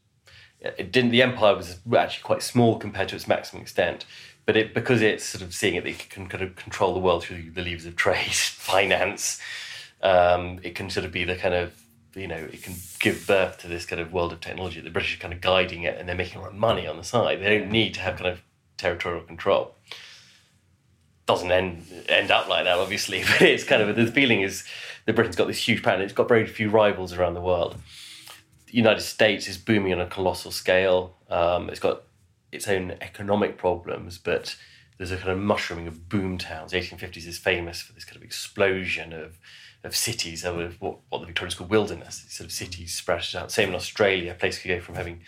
[0.61, 1.11] It didn't.
[1.11, 4.07] The empire was actually quite small compared to its maximum extent,
[4.47, 7.01] but it because it's sort of seeing it, that it can kind of control the
[7.01, 9.41] world through the levers of trade, finance.
[10.03, 11.75] Um, it can sort of be the kind of
[12.15, 14.81] you know it can give birth to this kind of world of technology.
[14.81, 16.97] The British are kind of guiding it, and they're making a lot of money on
[16.97, 17.41] the side.
[17.41, 18.43] They don't need to have kind of
[18.79, 19.75] territorial control
[21.27, 23.23] doesn't end end up like that, obviously.
[23.29, 24.65] But it's kind of the feeling is
[25.07, 26.01] that Britain's got this huge power.
[26.03, 27.77] It's got very few rivals around the world.
[28.67, 31.17] The United States is booming on a colossal scale.
[31.31, 32.03] Um, it's got
[32.53, 34.57] its own economic problems, but
[34.99, 36.73] there's a kind of mushrooming of boom towns.
[36.73, 39.39] The 1850s is famous for this kind of explosion of
[39.85, 42.23] of cities, of what, what the Victorians call wilderness.
[42.23, 43.53] These sort of cities sprouted out.
[43.53, 45.21] Same in Australia, a place could go from having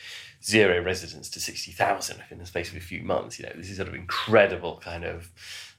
[0.43, 3.39] zero residents to 60,000 in the space of a few months.
[3.39, 5.31] You know, this is sort of incredible kind of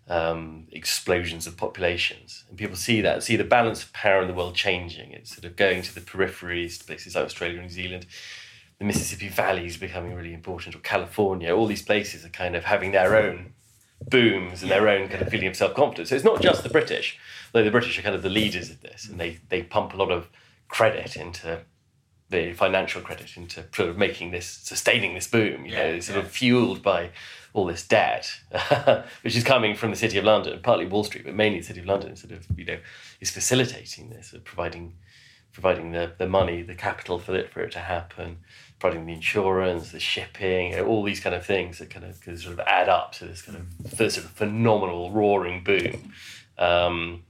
[0.09, 2.43] um, explosions of populations.
[2.49, 5.11] And people see that, see the balance of power in the world changing.
[5.11, 8.07] It's sort of going to the peripheries, to places like Australia and New Zealand.
[8.79, 11.55] The Mississippi Valley is becoming really important, or California.
[11.55, 13.53] All these places are kind of having their own
[14.09, 16.09] booms and their own kind of feeling of self confidence.
[16.09, 17.19] So it's not just the British,
[17.51, 19.97] though the British are kind of the leaders of this, and they, they pump a
[19.97, 20.29] lot of
[20.69, 21.61] credit into
[22.29, 25.65] the financial credit into sort of making this, sustaining this boom.
[25.65, 26.25] You Yeah, know, it's sort yeah.
[26.25, 27.09] of fueled by
[27.53, 28.31] all this debt,
[29.23, 31.79] which is coming from the city of London, partly Wall Street, but mainly the city
[31.79, 32.15] of London.
[32.15, 32.77] Sort of, you know,
[33.19, 34.93] is facilitating this, sort of providing,
[35.51, 38.37] providing the, the money, the capital for it for it to happen,
[38.79, 42.15] providing the insurance, the shipping, you know, all these kind of things that kind of
[42.17, 46.13] sort of add up to this kind of this sort of phenomenal roaring boom.
[46.57, 47.23] Um,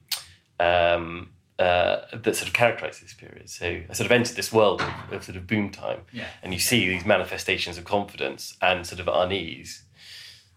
[0.60, 3.50] um, uh, that sort of characterizes this period.
[3.50, 6.28] So I sort of entered this world of, of sort of boom time, Yeah.
[6.42, 9.84] and you see these manifestations of confidence and sort of unease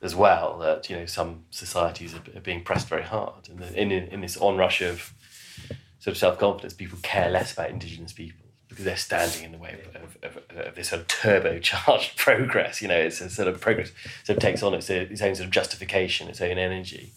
[0.03, 0.59] as well.
[0.59, 4.21] That you know some societies are, are being pressed very hard, and the, in in
[4.21, 5.15] this onrush of
[5.99, 8.43] sort of self confidence, people care less about indigenous people
[8.73, 12.81] because they're standing in the way of, of, of, of this sort of turbocharged progress.
[12.81, 13.93] You know, it's a sort of progress
[14.25, 17.13] sort of takes on its, its own sort of justification, its own energy.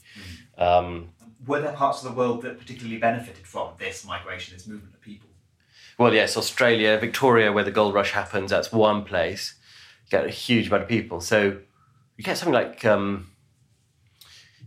[0.58, 1.10] Um,
[1.48, 5.02] Were there parts of the world that particularly benefited from this migration, this movement of
[5.02, 5.30] people?
[5.98, 9.56] Well, yes, Australia, Victoria, where the gold rush happens, that's one place.
[10.06, 11.22] You get a huge amount of people.
[11.22, 11.60] So
[12.18, 13.32] you get something like um,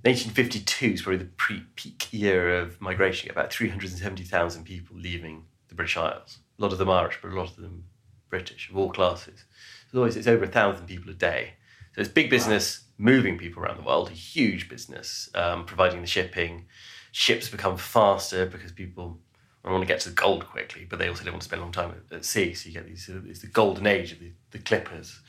[0.02, 3.30] 1852 is probably the pre peak year of migration.
[3.30, 6.38] About 370,000 people leaving the British Isles.
[6.58, 7.84] A lot of them Irish, but a lot of them
[8.28, 9.44] British, of all classes.
[9.90, 11.54] So always, it's over a thousand people a day.
[11.94, 16.06] So it's big business moving people around the world, a huge business, um, providing the
[16.06, 16.66] shipping.
[17.12, 19.18] Ships become faster because people
[19.64, 21.64] want to get to the gold quickly, but they also don't want to spend a
[21.64, 22.54] long time at, at sea.
[22.54, 25.20] So you get these, it's the golden age of the, the clippers.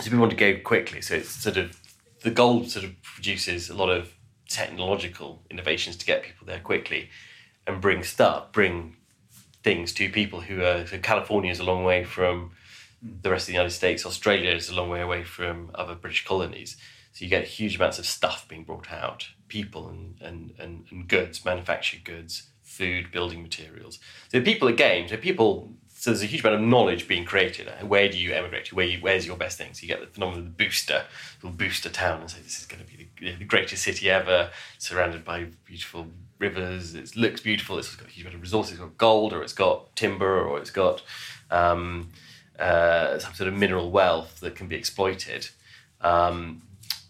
[0.00, 1.02] So people want to go quickly.
[1.02, 1.78] So it's sort of,
[2.22, 4.14] the gold sort of produces a lot of
[4.48, 7.10] technological innovations to get people there quickly
[7.66, 8.96] and bring stuff, bring
[9.62, 12.52] things to people who are, so California is a long way from
[13.02, 14.06] the rest of the United States.
[14.06, 16.76] Australia is a long way away from other British colonies.
[17.12, 21.08] So you get huge amounts of stuff being brought out, people and, and, and, and
[21.08, 23.98] goods, manufactured goods, food, building materials.
[24.30, 25.08] So people are game.
[25.08, 27.68] So people, so there's a huge amount of knowledge being created.
[27.82, 28.74] Where do you emigrate to?
[28.74, 29.74] Where you, where's your best thing?
[29.74, 31.04] So you get the phenomenon of the booster,
[31.42, 34.48] little booster town, and say this is going to be the, the greatest city ever,
[34.78, 36.06] surrounded by beautiful
[36.38, 36.94] rivers.
[36.94, 37.78] It looks beautiful.
[37.78, 38.72] It's got a huge amount of resources.
[38.72, 41.02] It's got gold, or it's got timber, or it's got
[41.50, 42.08] um,
[42.58, 45.50] uh, some sort of mineral wealth that can be exploited.
[46.00, 46.62] Um,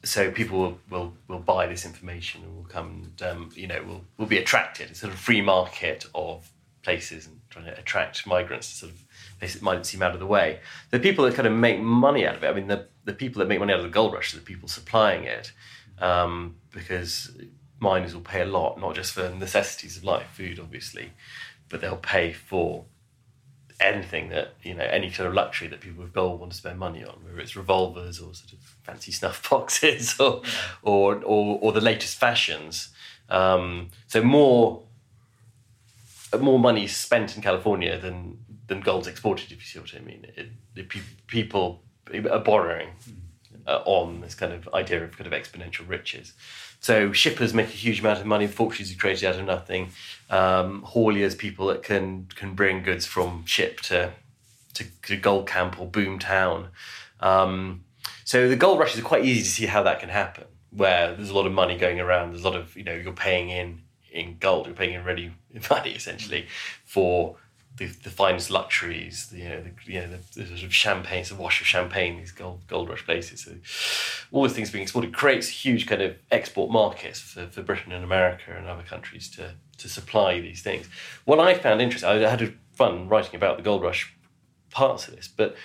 [0.02, 3.84] so people will, will, will buy this information and will come and um, you know
[3.84, 4.90] will, will be attracted.
[4.90, 6.50] It's sort of free market of
[6.82, 10.60] places and trying to attract migrants to sort of might seem out of the way.
[10.90, 13.40] The people that kind of make money out of it, I mean the, the people
[13.40, 15.52] that make money out of the gold rush are the people supplying it
[15.98, 17.32] um, because
[17.78, 21.12] miners will pay a lot, not just for necessities of life, food obviously,
[21.68, 22.84] but they'll pay for
[23.80, 26.78] anything that you know any kind of luxury that people with gold want to spend
[26.78, 30.42] money on whether it's revolvers or sort of fancy snuff boxes or
[30.82, 32.90] or, or, or the latest fashions
[33.30, 34.82] um, so more
[36.38, 40.26] more money spent in California than than gold's exported if you see what I mean
[40.36, 40.84] it, the
[41.26, 41.82] people
[42.30, 42.90] are borrowing
[43.66, 46.34] uh, on this kind of idea of kind of exponential riches
[46.80, 49.90] so shippers make a huge amount of money, fortunes are created out of nothing.
[50.30, 54.12] Um, hauliers, people that can can bring goods from ship to
[54.74, 56.68] to, to gold camp or boom town.
[57.20, 57.84] Um,
[58.24, 61.28] so the gold rushes are quite easy to see how that can happen, where there's
[61.28, 62.30] a lot of money going around.
[62.30, 63.82] There's a lot of you know you're paying in
[64.12, 65.32] in gold, you're paying in ready
[65.70, 66.46] money essentially
[66.84, 67.36] for
[67.76, 71.24] the, the finest luxuries, the, you know, the, you know, the, the sort of champagne,
[71.28, 73.42] the wash of champagne, these gold gold rush places.
[73.44, 73.52] So
[74.32, 78.04] all these things being exported creates huge kind of export markets for, for Britain and
[78.04, 80.88] America and other countries to to supply these things.
[81.24, 84.14] What I found interesting, I had fun writing about the gold rush
[84.70, 85.56] parts of this, but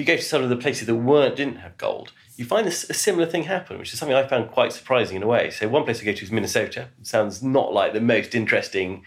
[0.00, 2.88] you go to some of the places that weren't didn't have gold, you find this,
[2.88, 5.50] a similar thing happen, which is something I found quite surprising in a way.
[5.50, 6.88] So one place I go to is Minnesota.
[6.98, 9.04] It sounds not like the most interesting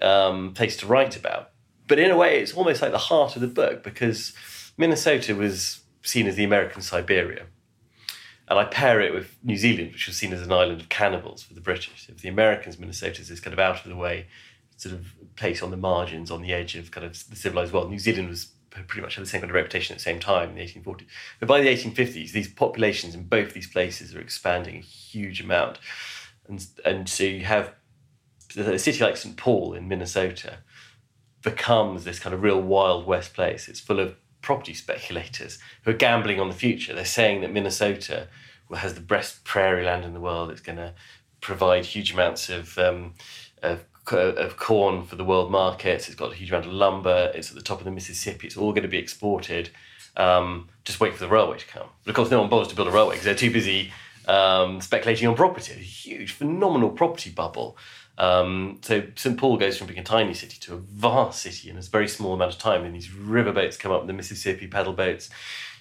[0.00, 1.50] um, place to write about,
[1.86, 4.32] but in a way, it's almost like the heart of the book because
[4.78, 7.44] Minnesota was seen as the American Siberia.
[8.48, 11.42] And I pair it with New Zealand, which was seen as an island of cannibals
[11.42, 12.06] for the British.
[12.06, 14.26] For the Americans, Minnesota is this kind of out of the way
[14.76, 17.90] sort of place on the margins, on the edge of kind of the civilized world.
[17.90, 18.48] New Zealand was
[18.86, 21.06] pretty much had the same kind of reputation at the same time in the 1840s.
[21.40, 25.78] But by the 1850s, these populations in both these places are expanding a huge amount.
[26.48, 27.74] And, and so you have
[28.56, 29.36] a city like St.
[29.36, 30.58] Paul in Minnesota
[31.42, 33.68] becomes this kind of real Wild West place.
[33.68, 36.94] It's full of property speculators who are gambling on the future.
[36.94, 38.28] They're saying that Minnesota
[38.74, 40.50] has the best prairie land in the world.
[40.50, 40.94] It's going to
[41.40, 43.14] provide huge amounts of, um,
[43.62, 46.08] of of corn for the world markets.
[46.08, 47.30] It's got a huge amount of lumber.
[47.34, 48.46] It's at the top of the Mississippi.
[48.46, 49.70] It's all going to be exported.
[50.16, 51.86] Um, just wait for the railway to come.
[52.04, 53.92] But of course, no one bothers to build a railway because they're too busy
[54.26, 55.72] um, speculating on property.
[55.72, 57.76] A huge, phenomenal property bubble.
[58.18, 61.78] Um, so St Paul goes from being a tiny city to a vast city in
[61.78, 62.84] a very small amount of time.
[62.84, 65.30] And these riverboats come up, the Mississippi paddle boats,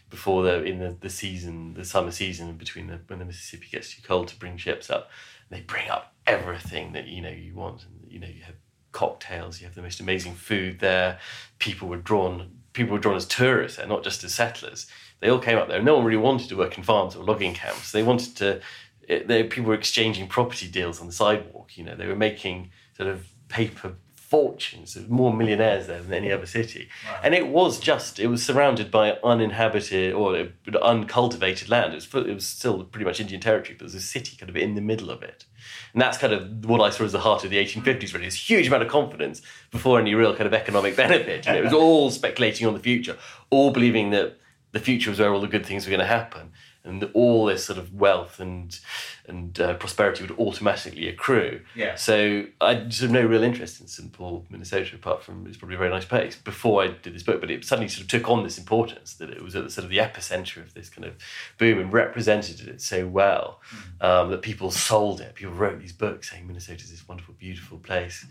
[0.09, 3.93] before the in the, the season, the summer season, between the, when the Mississippi gets
[3.95, 5.09] too cold to bring ships up.
[5.49, 7.83] They bring up everything that you know you want.
[7.83, 8.55] And, you know, you have
[8.91, 11.19] cocktails, you have the most amazing food there.
[11.59, 12.57] People were drawn.
[12.73, 14.87] People were drawn as tourists there, not just as settlers.
[15.19, 15.81] They all came up there.
[15.81, 17.91] No one really wanted to work in farms or logging camps.
[17.91, 18.61] They wanted to
[19.07, 21.77] they, people were exchanging property deals on the sidewalk.
[21.77, 23.95] You know, they were making sort of paper
[24.31, 24.97] fortunes.
[25.09, 27.19] More millionaires there than any other city, wow.
[27.21, 31.91] and it was just it was surrounded by uninhabited or uh, uncultivated land.
[31.91, 34.49] It was it was still pretty much Indian territory, but there was a city kind
[34.49, 35.43] of in the middle of it,
[35.91, 38.13] and that's kind of what I saw as the heart of the 1850s.
[38.13, 41.45] Really, this huge amount of confidence before any real kind of economic benefit.
[41.45, 43.17] You know, it was all speculating on the future,
[43.49, 44.37] all believing that
[44.71, 46.53] the future was where all the good things were going to happen
[46.83, 48.79] and all this sort of wealth and
[49.27, 51.61] and uh, prosperity would automatically accrue.
[51.75, 51.95] Yeah.
[51.95, 55.75] So I just have no real interest in St Paul, Minnesota, apart from it's probably
[55.75, 57.39] a very nice place before I did this book.
[57.39, 59.85] But it suddenly sort of took on this importance that it was at the sort
[59.85, 61.13] of the epicenter of this kind of
[61.57, 64.05] boom and represented it so well mm.
[64.05, 65.35] um, that people sold it.
[65.35, 68.25] People wrote these books saying Minnesota is this wonderful, beautiful place.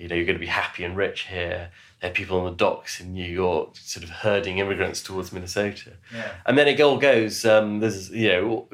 [0.00, 1.70] You know, you're going to be happy and rich here
[2.00, 5.92] there are people on the docks in New York sort of herding immigrants towards Minnesota.
[6.14, 6.32] Yeah.
[6.46, 8.68] And then it all goes, um, there's, you know,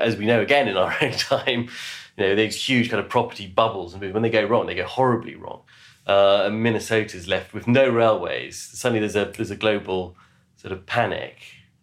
[0.00, 1.68] as we know again in our own time,
[2.16, 4.86] you know, these huge kind of property bubbles, and when they go wrong, they go
[4.86, 5.60] horribly wrong.
[6.06, 8.58] Uh, and Minnesota's left with no railways.
[8.58, 10.16] Suddenly there's a, there's a global
[10.56, 11.36] sort of panic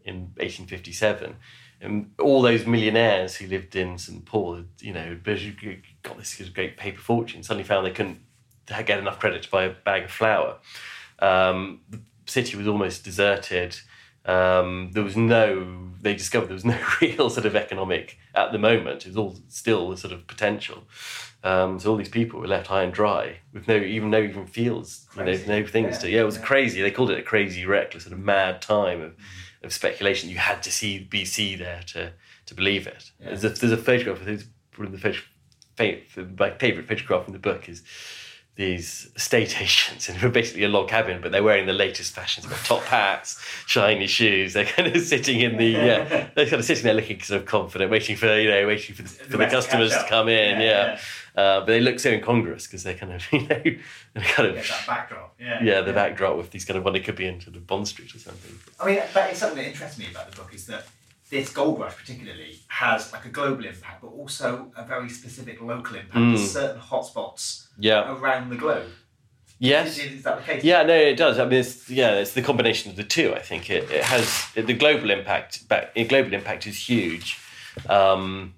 [0.04, 1.36] in 1857.
[1.82, 4.26] And all those millionaires who lived in St.
[4.26, 5.18] Paul, you know,
[6.04, 8.20] got this great paper fortune, suddenly found they couldn't
[8.86, 10.58] get enough credit to buy a bag of flour.
[11.20, 13.78] Um, the city was almost deserted.
[14.26, 18.58] Um, there was no, they discovered there was no real sort of economic at the
[18.58, 19.06] moment.
[19.06, 20.84] It was all still the sort of potential.
[21.44, 24.46] Um, so all these people were left high and dry with no even no even
[24.46, 26.00] fields, you know, no things yeah.
[26.00, 26.10] to.
[26.10, 26.44] Yeah, it was yeah.
[26.44, 26.82] crazy.
[26.82, 29.66] They called it a crazy, reckless, sort of mad time of, mm-hmm.
[29.66, 30.30] of speculation.
[30.30, 32.12] You had to see BC there to
[32.48, 33.12] to believe it.
[33.20, 33.28] Yeah.
[33.28, 34.20] There's, a, there's a photograph.
[34.76, 37.84] One of the photograph, my favorite photograph in the book is
[38.60, 42.46] these estate agents and we're basically a log cabin, but they're wearing the latest fashions,
[42.46, 44.52] got top hats, shiny shoes.
[44.54, 47.48] They're kind of sitting in the, yeah, they're kind of sitting there looking sort of
[47.48, 50.60] confident, waiting for, you know, waiting for the, for the customers to come in.
[50.60, 50.66] Yeah.
[50.66, 50.86] yeah.
[50.92, 51.42] yeah.
[51.42, 54.56] Uh, but they look so incongruous because they're kind of, you know, kind of.
[54.58, 55.36] Yeah, that backdrop.
[55.40, 55.64] Yeah.
[55.64, 57.88] Yeah, the backdrop with these kind of, well, they could be in sort of Bond
[57.88, 58.60] Street or something.
[58.78, 60.86] I mean, that is something that interests me about the book is that
[61.30, 65.96] this gold rush particularly has like a global impact, but also a very specific local
[65.96, 66.16] impact.
[66.16, 66.36] Mm.
[66.36, 68.18] There's certain hotspots yeah.
[68.18, 68.90] around the globe.
[69.60, 70.00] Yes.
[70.00, 70.64] Is, is, that the case?
[70.64, 71.38] Yeah, no, it does.
[71.38, 73.36] I mean, it's, yeah, it's the combination of the two.
[73.36, 75.68] I think it, it has the global impact.
[75.68, 77.38] But global impact is huge.
[77.88, 78.56] Um,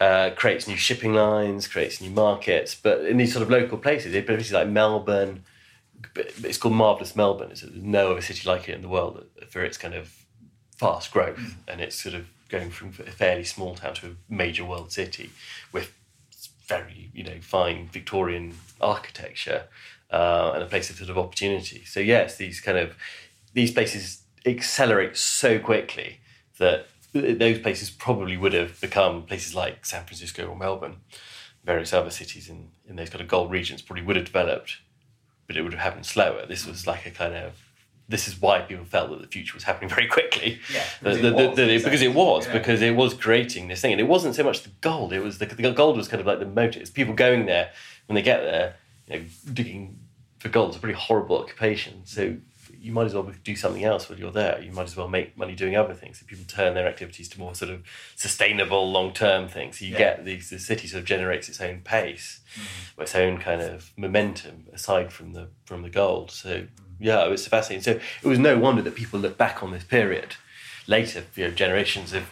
[0.00, 2.74] uh, creates new shipping lines, creates new markets.
[2.74, 5.42] But in these sort of local places, places like Melbourne,
[6.16, 7.48] it's called Marvelous Melbourne.
[7.48, 10.19] There's no other city like it in the world for its kind of
[10.80, 14.64] fast growth, and it's sort of going from a fairly small town to a major
[14.64, 15.30] world city
[15.72, 15.92] with
[16.66, 19.64] very you know fine Victorian architecture
[20.10, 21.84] uh, and a place of sort of opportunity.
[21.84, 22.96] So yes, these kind of
[23.52, 26.20] these places accelerate so quickly
[26.58, 30.96] that those places probably would have become places like San Francisco or Melbourne,
[31.62, 34.78] various other cities in, in those kind of gold regions probably would have developed,
[35.46, 36.46] but it would have happened slower.
[36.46, 37.52] This was like a kind of
[38.10, 40.60] this is why people felt that the future was happening very quickly.
[40.72, 42.52] Yeah, because, the, it, was, the, the, because it was, yeah.
[42.52, 45.12] because it was creating this thing, and it wasn't so much the gold.
[45.12, 46.82] It was the, the gold was kind of like the motive.
[46.82, 47.70] It's people going there
[48.06, 49.98] when they get there, you know, digging
[50.38, 52.02] for gold is a pretty horrible occupation.
[52.04, 52.36] So
[52.80, 54.60] you might as well do something else while you're there.
[54.62, 56.18] You might as well make money doing other things.
[56.18, 57.82] So people turn their activities to more sort of
[58.16, 59.78] sustainable, long term things.
[59.78, 59.98] So you yeah.
[59.98, 63.02] get these the city sort of generates its own pace, mm-hmm.
[63.02, 66.30] its own kind of momentum aside from the from the gold.
[66.30, 66.66] So
[66.98, 67.82] yeah, it was fascinating.
[67.82, 70.36] So it was no wonder that people look back on this period
[70.86, 72.30] later, you know, generations of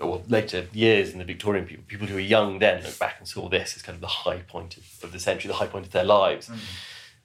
[0.00, 3.28] or later years in the Victorian people, people who were young then look back and
[3.28, 5.86] saw this as kind of the high point of, of the century, the high point
[5.86, 6.48] of their lives.
[6.48, 6.58] Mm.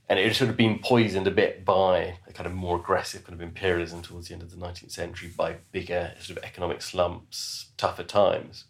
[0.09, 3.25] And it had sort of been poisoned a bit by a kind of more aggressive
[3.25, 6.81] kind of imperialism towards the end of the 19th century, by bigger sort of economic
[6.81, 8.65] slumps, tougher times.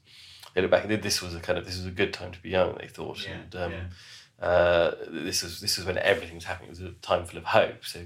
[0.55, 2.41] They look back and this was a kind of this was a good time to
[2.41, 3.23] be young, they thought.
[3.23, 3.83] Yeah, and um, yeah
[4.39, 6.69] uh, this was this was when everything was happening.
[6.69, 7.85] It was a time full of hope.
[7.85, 8.05] So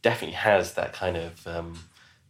[0.00, 1.78] definitely has that kind of um,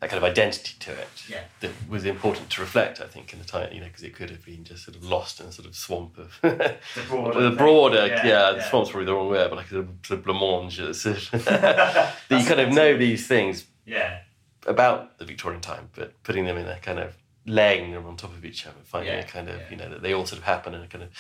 [0.03, 1.44] that kind of identity to it yeah.
[1.61, 3.00] that was important to reflect.
[3.00, 5.05] I think in the time, you know, because it could have been just sort of
[5.05, 6.76] lost in a sort of swamp of the
[7.09, 9.86] broader, the broader yeah, yeah, yeah, the swamp's probably the wrong word, but like a
[10.05, 10.76] sort of blancmange.
[11.44, 14.22] that you kind of know these things yeah.
[14.66, 17.14] about the Victorian time, but putting them in a kind of
[17.46, 20.12] laying them on top of each other, finding a kind of you know that they
[20.12, 21.11] all sort of happen and are kind of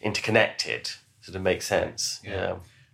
[0.00, 0.88] interconnected
[1.22, 2.20] sort of makes sense.
[2.22, 2.30] Yeah.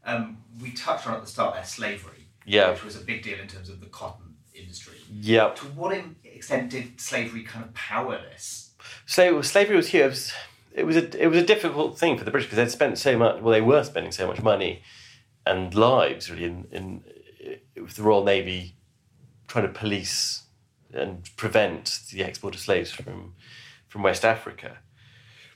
[0.07, 0.11] Yeah.
[0.11, 2.71] Um, we touched on at the start there slavery, Yeah.
[2.71, 4.24] which was a big deal in terms of the cotton
[4.65, 4.99] industry.
[5.13, 5.51] Yeah.
[5.51, 8.71] To what extent did slavery kind of power this?
[9.07, 10.07] So slavery was here.
[10.07, 10.33] It was,
[10.73, 13.17] it was a it was a difficult thing for the British because they'd spent so
[13.17, 13.41] much.
[13.41, 14.83] Well, they were spending so much money
[15.47, 17.05] and lives really in in
[17.83, 18.77] with the Royal Navy
[19.47, 20.43] trying to police
[20.93, 23.35] and prevent the export of slaves from
[23.89, 24.79] from West Africa.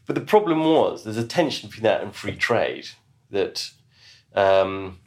[0.06, 2.88] But the problem was there's a tension between that and free trade
[3.30, 3.70] that.
[4.34, 5.00] Um,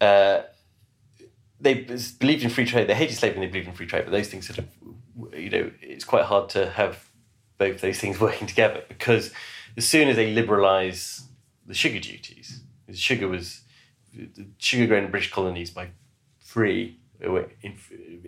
[0.00, 0.42] uh,
[1.60, 1.74] they
[2.18, 2.88] believed in free trade.
[2.88, 4.04] They hated slavery and they believed in free trade.
[4.04, 4.68] But those things sort of,
[5.34, 7.08] you know, it's quite hard to have
[7.58, 9.32] both those things working together because
[9.76, 11.22] as soon as they liberalise
[11.66, 12.60] the sugar duties,
[12.92, 13.62] sugar was
[14.58, 15.88] sugar grown in British colonies by
[16.38, 16.98] free,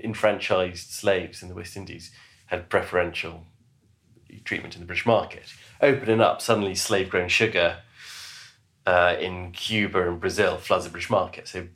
[0.02, 2.10] enfranchised slaves in the West Indies
[2.46, 3.44] had preferential
[4.44, 5.52] treatment in the British market.
[5.80, 7.78] Opening up suddenly slave grown sugar
[8.86, 11.48] uh, in Cuba and Brazil floods the British market.
[11.48, 11.68] So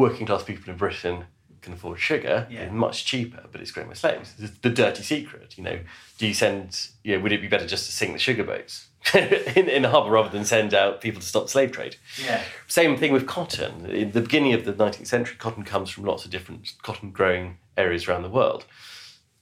[0.00, 1.24] working class people in Britain
[1.62, 2.60] can afford sugar Yeah.
[2.60, 4.34] it's much cheaper, but it's grown by slaves.
[4.38, 5.78] It's the dirty secret, you know.
[6.18, 8.88] Do you send, you know, would it be better just to sink the sugar boats
[9.14, 11.96] in, in the harbour rather than send out people to stop the slave trade?
[12.24, 12.42] Yeah.
[12.66, 13.84] Same thing with cotton.
[13.86, 17.58] In the beginning of the 19th century, cotton comes from lots of different cotton growing
[17.76, 18.64] areas around the world.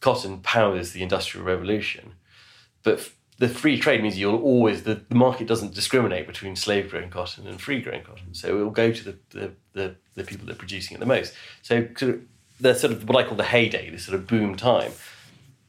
[0.01, 2.15] Cotton powers the Industrial Revolution,
[2.83, 7.09] but the free trade means you'll always, the, the market doesn't discriminate between slave grown
[7.09, 8.35] cotton and free grown cotton.
[8.35, 11.07] So it will go to the, the, the, the people that are producing it the
[11.07, 11.35] most.
[11.63, 12.23] So sort of,
[12.61, 14.93] the sort of what I call the heyday, this sort of boom time,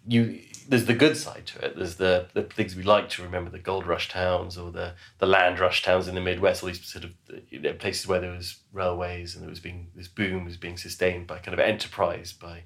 [0.08, 0.40] you
[0.70, 1.76] there's the good side to it.
[1.76, 5.26] There's the, the things we like to remember, the gold rush towns or the, the
[5.26, 7.12] land rush towns in the Midwest, all these sort of
[7.50, 10.78] you know, places where there was railways and there was being this boom was being
[10.78, 12.62] sustained by kind of enterprise by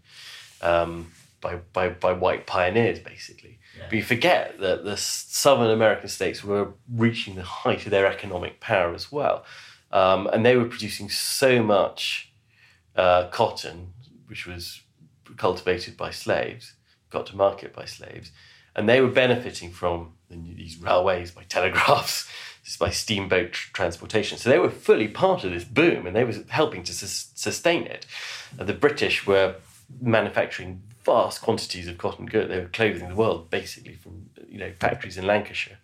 [0.62, 1.14] um,
[1.44, 3.60] by, by by white pioneers basically.
[3.78, 3.84] Yeah.
[3.90, 8.60] But you forget that the Southern American states were reaching the height of their economic
[8.60, 9.46] power as well,
[9.92, 12.32] um, and they were producing so much
[12.96, 13.94] uh, cotton,
[14.28, 14.82] which was
[15.38, 16.74] cultivated by slaves,
[17.10, 18.32] got to market by slaves,
[18.76, 22.30] and they were benefiting from the, these railways, by telegraphs,
[22.64, 24.38] just by steamboat tr- transportation.
[24.38, 27.84] So they were fully part of this boom, and they were helping to sus- sustain
[27.84, 28.06] it.
[28.58, 29.56] The British were
[30.02, 32.50] manufacturing vast quantities of cotton good.
[32.50, 35.80] They were clothing the world basically from you know factories in Lancashire.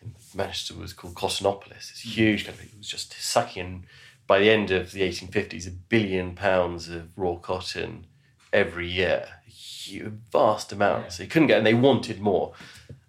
[0.00, 1.90] And Manchester was called Cottonopolis.
[1.90, 2.12] It's mm.
[2.12, 2.68] huge country.
[2.72, 3.86] It was just sucking in,
[4.26, 8.06] by the end of the 1850s, a billion pounds of raw cotton
[8.52, 9.28] every year.
[9.46, 11.16] Huge, vast amounts.
[11.16, 12.52] So you couldn't get, and they wanted more.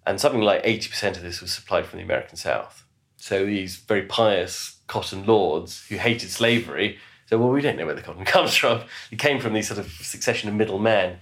[0.06, 2.84] And something like 80% of this was supplied from the American South.
[3.16, 7.94] So these very pious cotton lords who hated slavery said, well, we don't know where
[7.94, 8.82] the cotton comes from.
[9.10, 11.18] It came from these sort of succession of middlemen,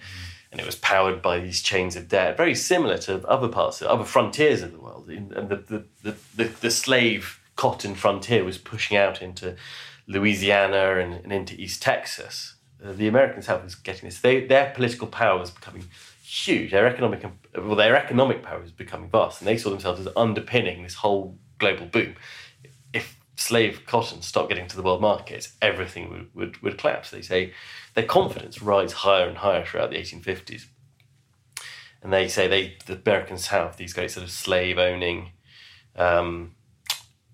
[0.50, 4.05] and it was powered by these chains of debt, very similar to other parts, other
[4.05, 5.09] frontiers of the world.
[5.09, 9.57] And the, the, the, the, the slave cotton frontier was pushing out into
[10.07, 12.57] Louisiana and, and into East Texas.
[12.84, 14.20] Uh, the American South was getting this.
[14.20, 15.84] They, their political power was becoming
[16.22, 16.72] huge.
[16.72, 17.24] Their economic,
[17.57, 21.38] well, their economic power was becoming vast, and they saw themselves as underpinning this whole
[21.59, 22.16] global boom.
[23.43, 27.11] Slave cotton stopped getting to the world market, everything would, would, would collapse.
[27.11, 27.53] They say
[27.95, 30.66] their confidence rides higher and higher throughout the 1850s.
[32.03, 35.32] And they say they, the American South, these great sort of slave owning
[35.97, 36.55] um,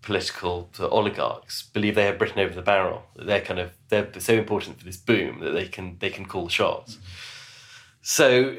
[0.02, 3.02] political oligarchs, believe they have Britain over the barrel.
[3.14, 6.44] They're kind of they're so important for this boom that they can they can call
[6.44, 6.98] the shots.
[8.00, 8.56] So,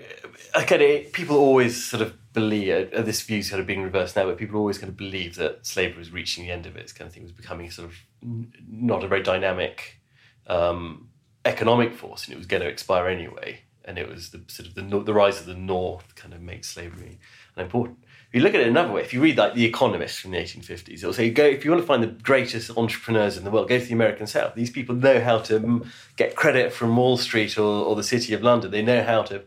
[0.53, 4.15] again, it, people always sort of believe uh, this view is kind of being reversed
[4.15, 6.75] now, but people are always kind of believe that slavery was reaching the end of
[6.75, 6.83] it.
[6.83, 9.99] This kind of thing was becoming sort of not a very dynamic
[10.47, 11.09] um,
[11.45, 13.61] economic force, and it was going to expire anyway.
[13.85, 16.69] And it was the sort of the the rise of the North kind of makes
[16.69, 17.19] slavery
[17.55, 17.99] unimportant.
[18.29, 20.37] If you look at it another way, if you read like The Economist from the
[20.37, 23.67] 1850s, it'll say go if you want to find the greatest entrepreneurs in the world,
[23.67, 24.53] go to the American South.
[24.53, 25.83] These people know how to
[26.15, 28.69] get credit from Wall Street or, or the City of London.
[28.69, 29.43] They know how to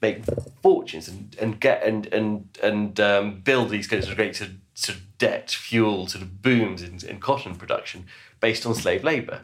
[0.00, 0.24] make
[0.62, 4.56] fortunes and, and get and and and um, build these kinds of great sort of,
[4.74, 8.06] sort of debt fueled sort of booms in, in cotton production
[8.40, 9.40] based on slave labour.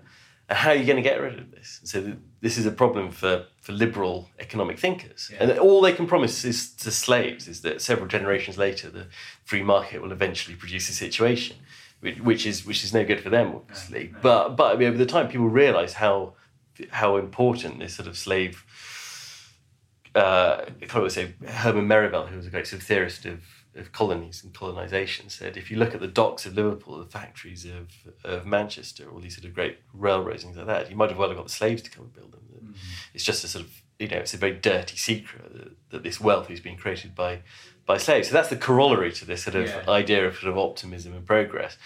[0.49, 1.81] And how are you going to get rid of this?
[1.85, 5.31] So th- this is a problem for, for liberal economic thinkers.
[5.33, 5.45] Yeah.
[5.45, 9.07] And all they can promise is to slaves is that several generations later the
[9.45, 11.57] free market will eventually produce a situation,
[12.01, 14.11] which, which is which is no good for them, obviously.
[14.13, 14.19] no.
[14.21, 16.35] But but I mean, over the time, people realise how
[16.91, 18.65] how important this sort of slave.
[20.15, 23.41] Uh, I say Herman Merivale, who was a great sort of theorist of,
[23.75, 27.65] of colonies and colonisation, said if you look at the docks of Liverpool, the factories
[27.65, 27.89] of,
[28.25, 31.19] of Manchester, all these sort of great railroads and things like that, you might have
[31.19, 32.39] well have got the slaves to come and build them.
[33.15, 36.21] It's just a sort of you know it's a very dirty secret that, that this
[36.21, 37.41] wealth is being created by
[37.85, 38.29] by slaves.
[38.29, 39.91] So that's the corollary to this sort of Yeah.
[39.91, 41.77] idea of sort of optimism and progress.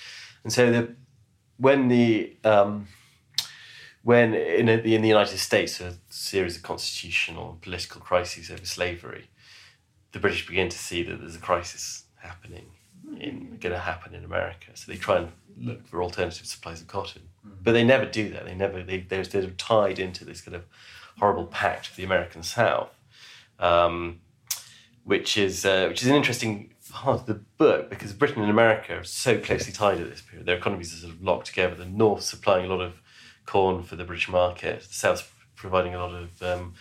[0.44, 0.94] And so the
[1.56, 2.86] when the um,
[4.06, 8.64] when in, a, in the United States a series of constitutional and political crises over
[8.64, 9.28] slavery,
[10.12, 12.66] the British begin to see that there's a crisis happening
[13.18, 14.70] in going to happen in America.
[14.74, 17.22] So they try and look for alternative supplies of cotton,
[17.64, 18.44] but they never do that.
[18.44, 20.62] They never they they're sort of tied into this kind of
[21.18, 22.94] horrible pact of the American South,
[23.58, 24.20] um,
[25.02, 28.98] which is uh, which is an interesting part of the book because Britain and America
[28.98, 30.46] are so closely tied at this period.
[30.46, 31.74] Their economies are sort of locked together.
[31.74, 33.02] The North supplying a lot of
[33.46, 36.74] corn for the British market, the South providing a lot of um,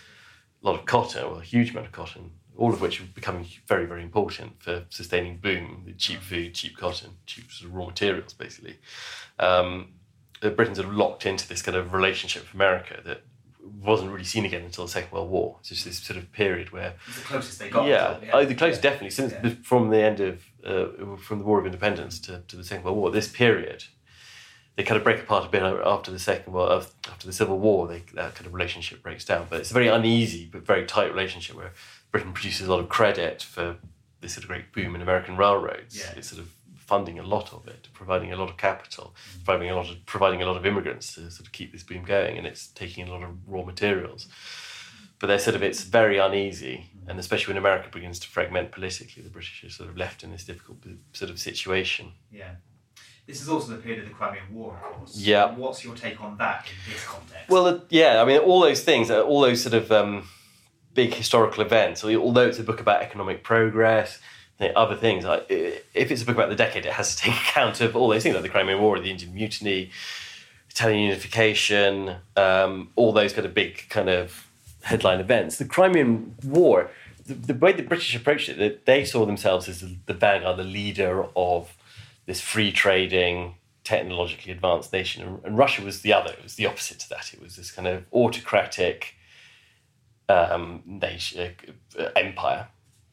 [0.63, 3.45] a lot of cotton, well, a huge amount of cotton, all of which are becoming
[3.68, 7.86] very, very important for sustaining boom, the cheap food, cheap cotton, cheap sort of raw
[7.86, 8.78] materials, basically.
[9.39, 9.93] Um,
[10.41, 13.22] Britain sort of locked into this kind of relationship with America that
[13.82, 15.55] wasn't really seen again until the Second World War.
[15.59, 17.88] It's just this sort of period where it's the closest they got.
[17.88, 18.32] Yeah, yeah.
[18.34, 18.89] Oh, the closest yeah.
[18.89, 19.53] definitely since yeah.
[19.63, 22.97] from the end of uh, from the War of Independence to, to the Second World
[22.97, 23.11] War.
[23.11, 23.86] This period,
[24.76, 27.88] they kind of break apart a bit after the Second World after the Civil War.
[27.88, 31.12] They, that kind of relationship breaks down, but it's a very uneasy but very tight
[31.12, 31.72] relationship where
[32.12, 33.78] Britain produces a lot of credit for
[34.22, 35.98] this sort of great boom in American railroads.
[35.98, 36.14] Yeah.
[36.18, 39.76] It's sort of funding a lot of it, providing a lot of capital, providing a
[39.76, 42.46] lot of providing a lot of immigrants to sort of keep this boom going, and
[42.46, 44.28] it's taking a lot of raw materials.
[45.20, 49.24] But they're sort of it's very uneasy, and especially when America begins to fragment politically,
[49.24, 50.80] the British are sort of left in this difficult
[51.14, 52.12] sort of situation.
[52.32, 52.56] Yeah.
[53.28, 55.18] This is also the period of the Crimean War, of course.
[55.18, 55.56] Yeah.
[55.56, 57.50] What's your take on that in this context?
[57.50, 60.28] Well, yeah, I mean, all those things, uh, all those sort of um,
[60.94, 64.20] big historical events, although it's a book about economic progress,
[64.60, 65.26] other things.
[65.26, 68.10] Like, if it's a book about the decade, it has to take account of all
[68.10, 69.90] those things, like the Crimean War, the Indian Mutiny,
[70.70, 74.48] Italian unification, um, all those kind of big kind of
[74.84, 75.58] headline events.
[75.58, 76.92] The Crimean War,
[77.26, 80.58] the, the way the British approached it, that they saw themselves as the, the vanguard,
[80.58, 81.75] the leader of
[82.26, 86.32] this free trading, technologically advanced nation, and, and Russia was the other.
[86.32, 87.34] It was the opposite to that.
[87.34, 89.16] It was this kind of autocratic
[90.28, 91.54] um, nation,
[92.00, 92.68] uh, empire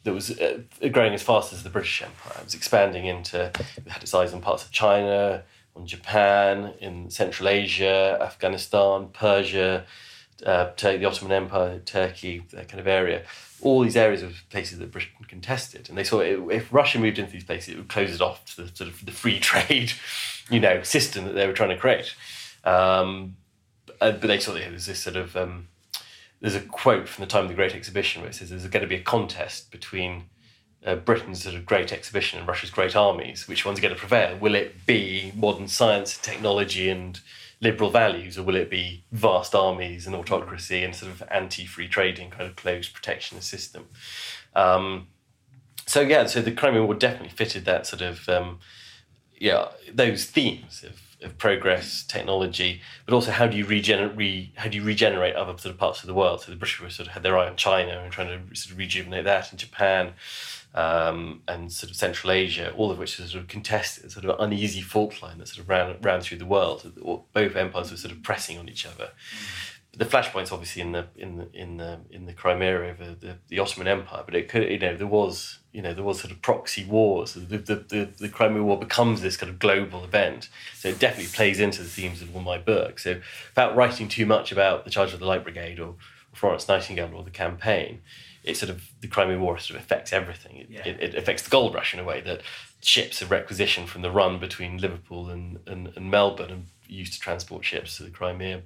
[0.05, 0.59] that was uh,
[0.91, 2.39] growing as fast as the British Empire.
[2.39, 5.45] It was expanding into, it had its eyes on parts of China,
[5.77, 9.85] on Japan, in Central Asia, Afghanistan, Persia,
[10.45, 13.23] uh, the Ottoman Empire, Turkey, that kind of area.
[13.63, 17.19] All these areas of places that Britain contested, and they saw it, if Russia moved
[17.19, 19.93] into these places, it would close it off to the sort of the free trade,
[20.51, 22.15] you know, system that they were trying to create.
[22.65, 23.37] Um,
[24.01, 25.69] uh, but they saw that it was this sort of um,
[26.41, 28.83] there's a quote from the time of the Great Exhibition where it says there's going
[28.83, 30.25] to be a contest between
[30.85, 33.47] uh, Britain's sort of great exhibition and Russia's great armies.
[33.47, 34.37] Which one's going to prevail?
[34.37, 37.21] Will it be modern science, and technology, and
[37.63, 42.29] liberal values, or will it be vast armies and autocracy and sort of anti-free trading
[42.29, 43.87] kind of closed protectionist system?
[44.55, 45.07] Um,
[45.87, 48.59] so yeah, so the Crimean War definitely fitted that sort of um,
[49.39, 54.17] yeah those themes of of progress, technology, but also how do you regenerate?
[54.17, 56.43] Re, how do you regenerate other sort of parts of the world?
[56.43, 58.73] So the British were sort of had their eye on China and trying to sort
[58.73, 60.13] of rejuvenate that, and Japan,
[60.75, 64.41] um, and sort of Central Asia, all of which is sort of contested, sort of
[64.41, 66.91] uneasy fault line that sort of ran ran through the world.
[67.33, 69.11] Both empires were sort of pressing on each other.
[69.35, 73.37] Mm the flashpoints obviously in the in the in the in the Crimea over the,
[73.49, 76.33] the Ottoman Empire, but it could you know there was you know there was sort
[76.33, 77.35] of proxy wars.
[77.35, 81.33] The the, the, the Crimea War becomes this kind of global event, so it definitely
[81.33, 82.99] plays into the themes of all my book.
[82.99, 83.21] So
[83.51, 85.97] without writing too much about the Charge of the Light Brigade or
[86.33, 88.01] Florence Nightingale or the campaign,
[88.45, 90.57] it sort of the Crimea War sort of affects everything.
[90.57, 90.89] It, yeah.
[90.89, 92.41] it, it, affects the gold rush in a way that
[92.81, 97.21] ships are requisitioned from the run between Liverpool and, and, and Melbourne and used to
[97.21, 98.63] transport ships to the Crimea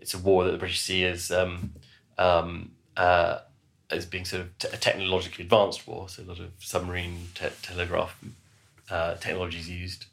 [0.00, 1.74] it's a war that the British see as um,
[2.16, 3.40] um, uh,
[3.90, 6.08] as being sort of t- a technologically advanced war.
[6.08, 8.18] So a lot of submarine te- telegraph
[8.90, 10.06] uh, technologies used,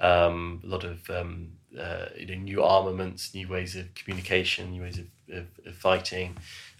[0.00, 4.82] um, a lot of um, uh, you know new armaments, new ways of communication, new
[4.82, 5.06] ways of,
[5.36, 6.36] of, of fighting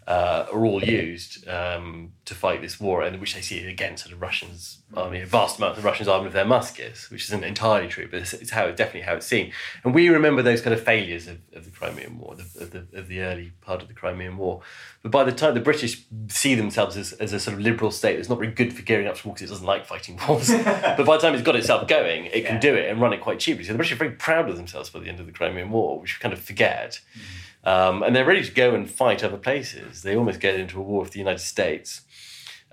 [0.06, 4.14] uh, are all used um, to fight this war, and which they see against sort
[4.14, 7.88] of Russians' army, a vast amount of Russians armed with their muskets, which isn't entirely
[7.88, 9.52] true, but it's, it's how definitely how it's seen.
[9.82, 13.08] And we remember those kind of failures of, of the Crimean War, of the, of
[13.08, 14.60] the early part of the Crimean War.
[15.02, 18.16] But by the time the British see themselves as, as a sort of liberal state
[18.16, 20.50] that's not very good for gearing up to war because it doesn't like fighting wars,
[20.64, 22.48] but by the time it's got itself going, it yeah.
[22.48, 23.64] can do it and run it quite cheaply.
[23.64, 25.98] So the British are very proud of themselves by the end of the Crimean War,
[25.98, 27.00] which we kind of forget.
[27.16, 27.20] Mm.
[27.64, 30.02] Um, and they're ready to go and fight other places.
[30.02, 32.02] They almost get into a war with the United States.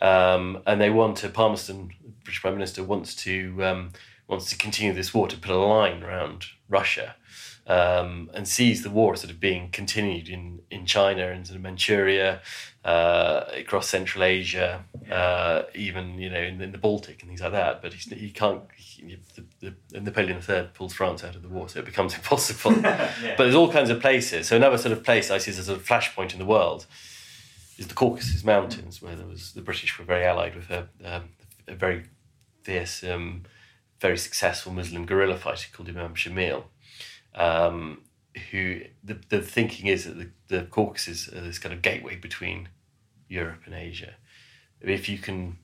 [0.01, 1.91] Um, and they want to, Palmerston,
[2.23, 3.91] British Prime Minister, wants to um,
[4.27, 7.15] wants to continue this war to put a line around Russia.
[7.67, 11.61] Um, and sees the war sort of being continued in, in China and sort of
[11.61, 12.41] Manchuria,
[12.83, 17.51] uh, across Central Asia, uh, even you know in, in, the Baltic and things like
[17.51, 17.81] that.
[17.81, 18.63] But he can't.
[18.75, 19.17] He,
[19.59, 22.73] the, the, Napoleon III pulls France out of the war, so it becomes impossible.
[22.81, 23.35] yeah.
[23.37, 24.47] But there's all kinds of places.
[24.47, 26.87] So another sort of place I see as a sort of flashpoint in the world
[27.77, 31.29] is the Caucasus Mountains, where there was the British were very allied with a, um,
[31.67, 32.05] a very
[32.63, 33.43] fierce, um,
[33.99, 36.63] very successful Muslim guerrilla fighter called Imam Shamil.
[37.35, 38.01] Um,
[38.51, 42.69] who the, the thinking is that the, the Caucasus is this kind of gateway between
[43.27, 44.15] Europe and Asia.
[44.79, 45.57] If you can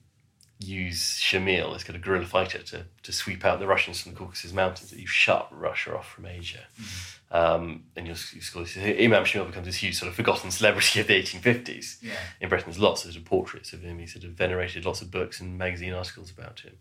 [0.60, 4.18] use Shamil, this kind of guerrilla fighter, to, to sweep out the Russians from the
[4.18, 6.66] Caucasus Mountains, that you shut Russia off from Asia.
[6.80, 7.36] Mm-hmm.
[7.36, 11.22] Um, and you'll, you'll Imam Shamil becomes this huge sort of forgotten celebrity of the
[11.22, 12.02] 1850s.
[12.02, 12.12] Yeah.
[12.40, 13.98] In Britain, there's lots of, sort of portraits of him.
[13.98, 16.78] He sort of venerated lots of books and magazine articles about him.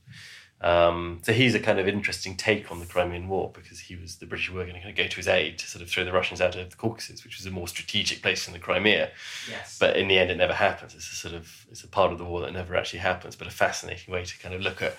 [0.60, 4.16] Um, so he's a kind of interesting take on the Crimean War because he was
[4.16, 6.04] the British were going to kind of go to his aid to sort of throw
[6.04, 9.12] the Russians out of the Caucasus, which was a more strategic place in the Crimea.
[9.50, 9.78] Yes.
[9.78, 10.96] But in the end, it never happens.
[10.96, 13.48] It's a sort of it's a part of the war that never actually happens, but
[13.48, 14.96] a fascinating way to kind of look at.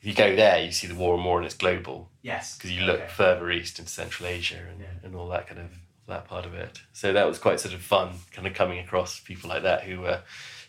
[0.00, 2.10] If you go there, you see the war more and it's global.
[2.22, 2.56] Yes.
[2.56, 3.08] Because you look okay.
[3.08, 4.86] further east into Central Asia and, yeah.
[5.02, 5.70] and all that kind of
[6.06, 6.80] that part of it.
[6.92, 10.06] So that was quite sort of fun, kind of coming across people like that who
[10.06, 10.20] uh,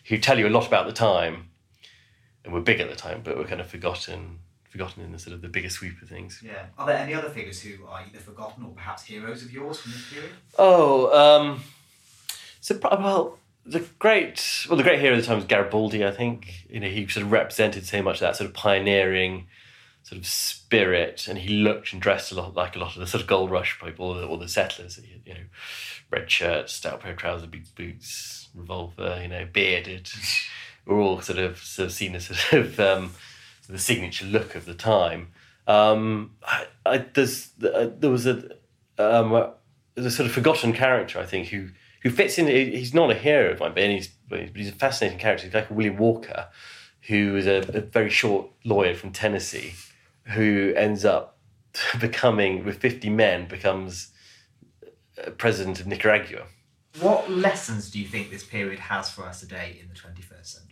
[0.04, 1.48] who tell you a lot about the time
[2.48, 4.38] and were big at the time, but were kind of forgotten
[4.70, 6.42] forgotten in the sort of the bigger sweep of things.
[6.44, 6.66] Yeah.
[6.78, 9.92] Are there any other figures who are either forgotten or perhaps heroes of yours from
[9.92, 10.30] this period?
[10.58, 11.62] Oh, um,
[12.60, 16.06] so well, the great well, the great hero of the time was Garibaldi.
[16.06, 19.46] I think you know he sort of represented so much of that sort of pioneering
[20.04, 23.06] sort of spirit, and he looked and dressed a lot like a lot of the
[23.06, 24.98] sort of gold rush people, or the, the settlers.
[25.26, 25.40] You know,
[26.10, 29.20] red shirt, stout pair of trousers, big boots, revolver.
[29.20, 30.10] You know, bearded.
[30.88, 33.12] We're all sort of sort of seen as sort of um,
[33.68, 35.28] the signature look of the time.
[35.66, 38.56] Um, I, I, there's, uh, there was a,
[38.98, 39.52] um, a,
[39.96, 41.68] a sort of forgotten character, I think, who
[42.02, 42.46] who fits in.
[42.46, 45.46] He's not a hero of mine, but he's, but he's a fascinating character.
[45.46, 46.48] He's like William Walker,
[47.02, 49.74] who is a, a very short lawyer from Tennessee,
[50.24, 51.38] who ends up
[52.00, 54.12] becoming, with 50 men, becomes
[55.36, 56.46] president of Nicaragua.
[57.00, 60.67] What lessons do you think this period has for us today in the 21st century?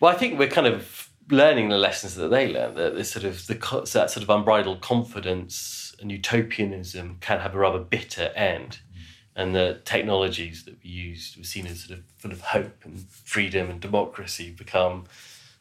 [0.00, 3.24] Well, I think we're kind of learning the lessons that they learned, that this sort
[3.24, 3.54] of the
[3.92, 9.02] that sort of unbridled confidence and utopianism can have a rather bitter end, mm.
[9.36, 13.00] and the technologies that we used were seen as sort of full of hope and
[13.10, 15.04] freedom and democracy become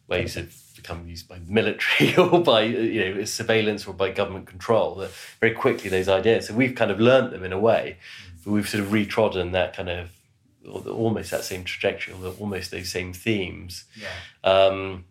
[0.07, 4.95] ways of become used by military or by you know surveillance or by government control.
[4.95, 5.11] That
[5.41, 6.47] very quickly those ideas.
[6.47, 8.43] So we've kind of learnt them in a way, mm.
[8.45, 10.09] but we've sort of retrodden that kind of
[10.67, 13.85] almost that same trajectory, almost those same themes.
[13.95, 14.49] Yeah.
[14.49, 15.05] Um,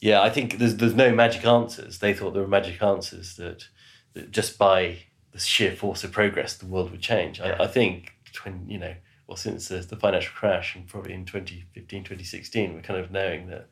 [0.00, 1.98] yeah, I think there's there's no magic answers.
[1.98, 3.66] They thought there were magic answers that,
[4.14, 5.00] that just by
[5.32, 7.38] the sheer force of progress, the world would change.
[7.38, 7.56] Yeah.
[7.60, 8.94] I, I, think when you know,
[9.26, 13.48] well, since the, the financial crash and probably in 2015, 2016, we're kind of knowing
[13.48, 13.68] that,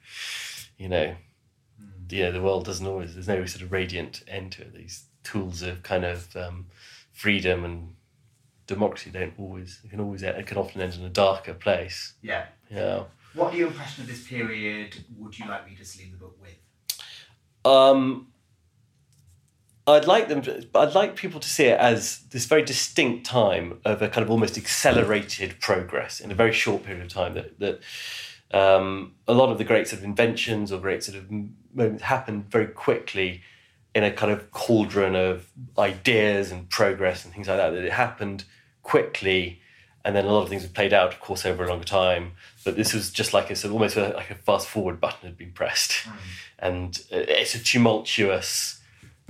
[0.76, 1.16] you know,
[1.82, 2.12] mm.
[2.12, 3.14] you know, the world doesn't always.
[3.14, 4.74] There's no sort of radiant end to it.
[4.74, 6.66] These tools of kind of um,
[7.12, 7.94] freedom and
[8.68, 9.80] democracy don't always.
[9.82, 10.22] It can always.
[10.22, 12.12] It can often end in a darker place.
[12.22, 12.46] Yeah.
[12.70, 13.04] Yeah.
[13.34, 16.54] What your impression of this period would you like readers to leave the book with?
[17.64, 18.28] Um,
[19.86, 20.42] I'd like them.
[20.42, 24.24] To, I'd like people to see it as this very distinct time of a kind
[24.24, 27.34] of almost accelerated progress in a very short period of time.
[27.34, 27.80] That that
[28.52, 31.30] um, a lot of the great sort of inventions or great sort of
[31.74, 33.42] moments happened very quickly
[33.94, 37.70] in a kind of cauldron of ideas and progress and things like that.
[37.70, 38.44] That it happened
[38.89, 39.61] quickly
[40.09, 42.32] and then a lot of things have played out, of course, over a longer time.
[42.64, 45.53] But this was just like of almost a, like a fast forward button had been
[45.53, 46.12] pressed, mm.
[46.59, 48.80] and it's a tumultuous,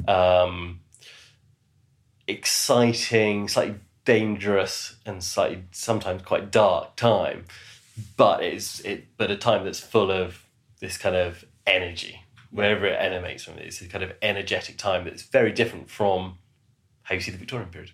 [0.06, 0.78] um,
[2.28, 7.46] exciting, slightly dangerous, and slightly sometimes quite dark time.
[8.16, 10.44] But it's it, but a time that's full of
[10.80, 13.54] this kind of energy, wherever it emanates from.
[13.58, 16.38] It's a kind of energetic time that's very different from
[17.02, 17.90] how you see the Victorian period.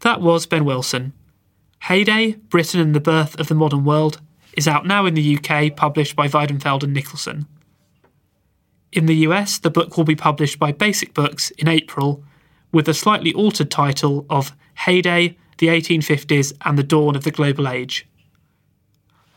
[0.00, 1.12] That was Ben Wilson.
[1.80, 4.20] Heyday, Britain and the Birth of the Modern World
[4.54, 7.46] is out now in the UK, published by Weidenfeld and Nicolson.
[8.92, 12.24] In the US, the book will be published by Basic Books in April,
[12.72, 17.68] with a slightly altered title of Heyday, the 1850s and the Dawn of the Global
[17.68, 18.08] Age.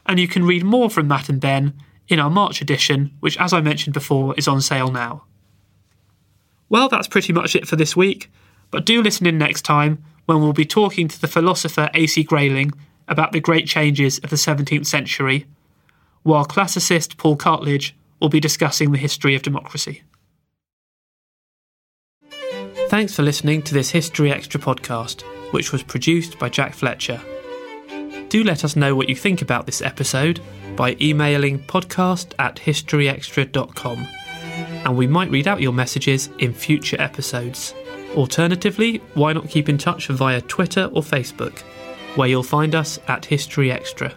[0.05, 1.73] And you can read more from Matt and Ben
[2.07, 5.25] in our March edition, which, as I mentioned before, is on sale now.
[6.69, 8.31] Well, that's pretty much it for this week,
[8.71, 12.23] but do listen in next time when we'll be talking to the philosopher A.C.
[12.23, 12.71] Grayling
[13.07, 15.45] about the great changes of the 17th century,
[16.23, 20.03] while classicist Paul Cartledge will be discussing the history of democracy.
[22.89, 25.21] Thanks for listening to this History Extra podcast,
[25.51, 27.19] which was produced by Jack Fletcher.
[28.29, 30.39] Do let us know what you think about this episode
[30.75, 34.07] by emailing podcast at historyextra.com,
[34.85, 37.73] and we might read out your messages in future episodes.
[38.15, 41.59] Alternatively, why not keep in touch via Twitter or Facebook,
[42.15, 44.13] where you'll find us at History Extra.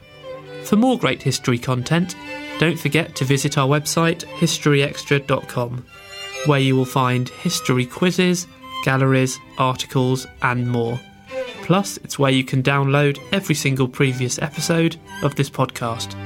[0.65, 2.15] For more great history content,
[2.59, 5.87] don't forget to visit our website historyextra.com,
[6.47, 8.47] where you will find history quizzes,
[8.85, 11.01] galleries, articles, and more.
[11.63, 16.26] Plus, it's where you can download every single previous episode of this podcast.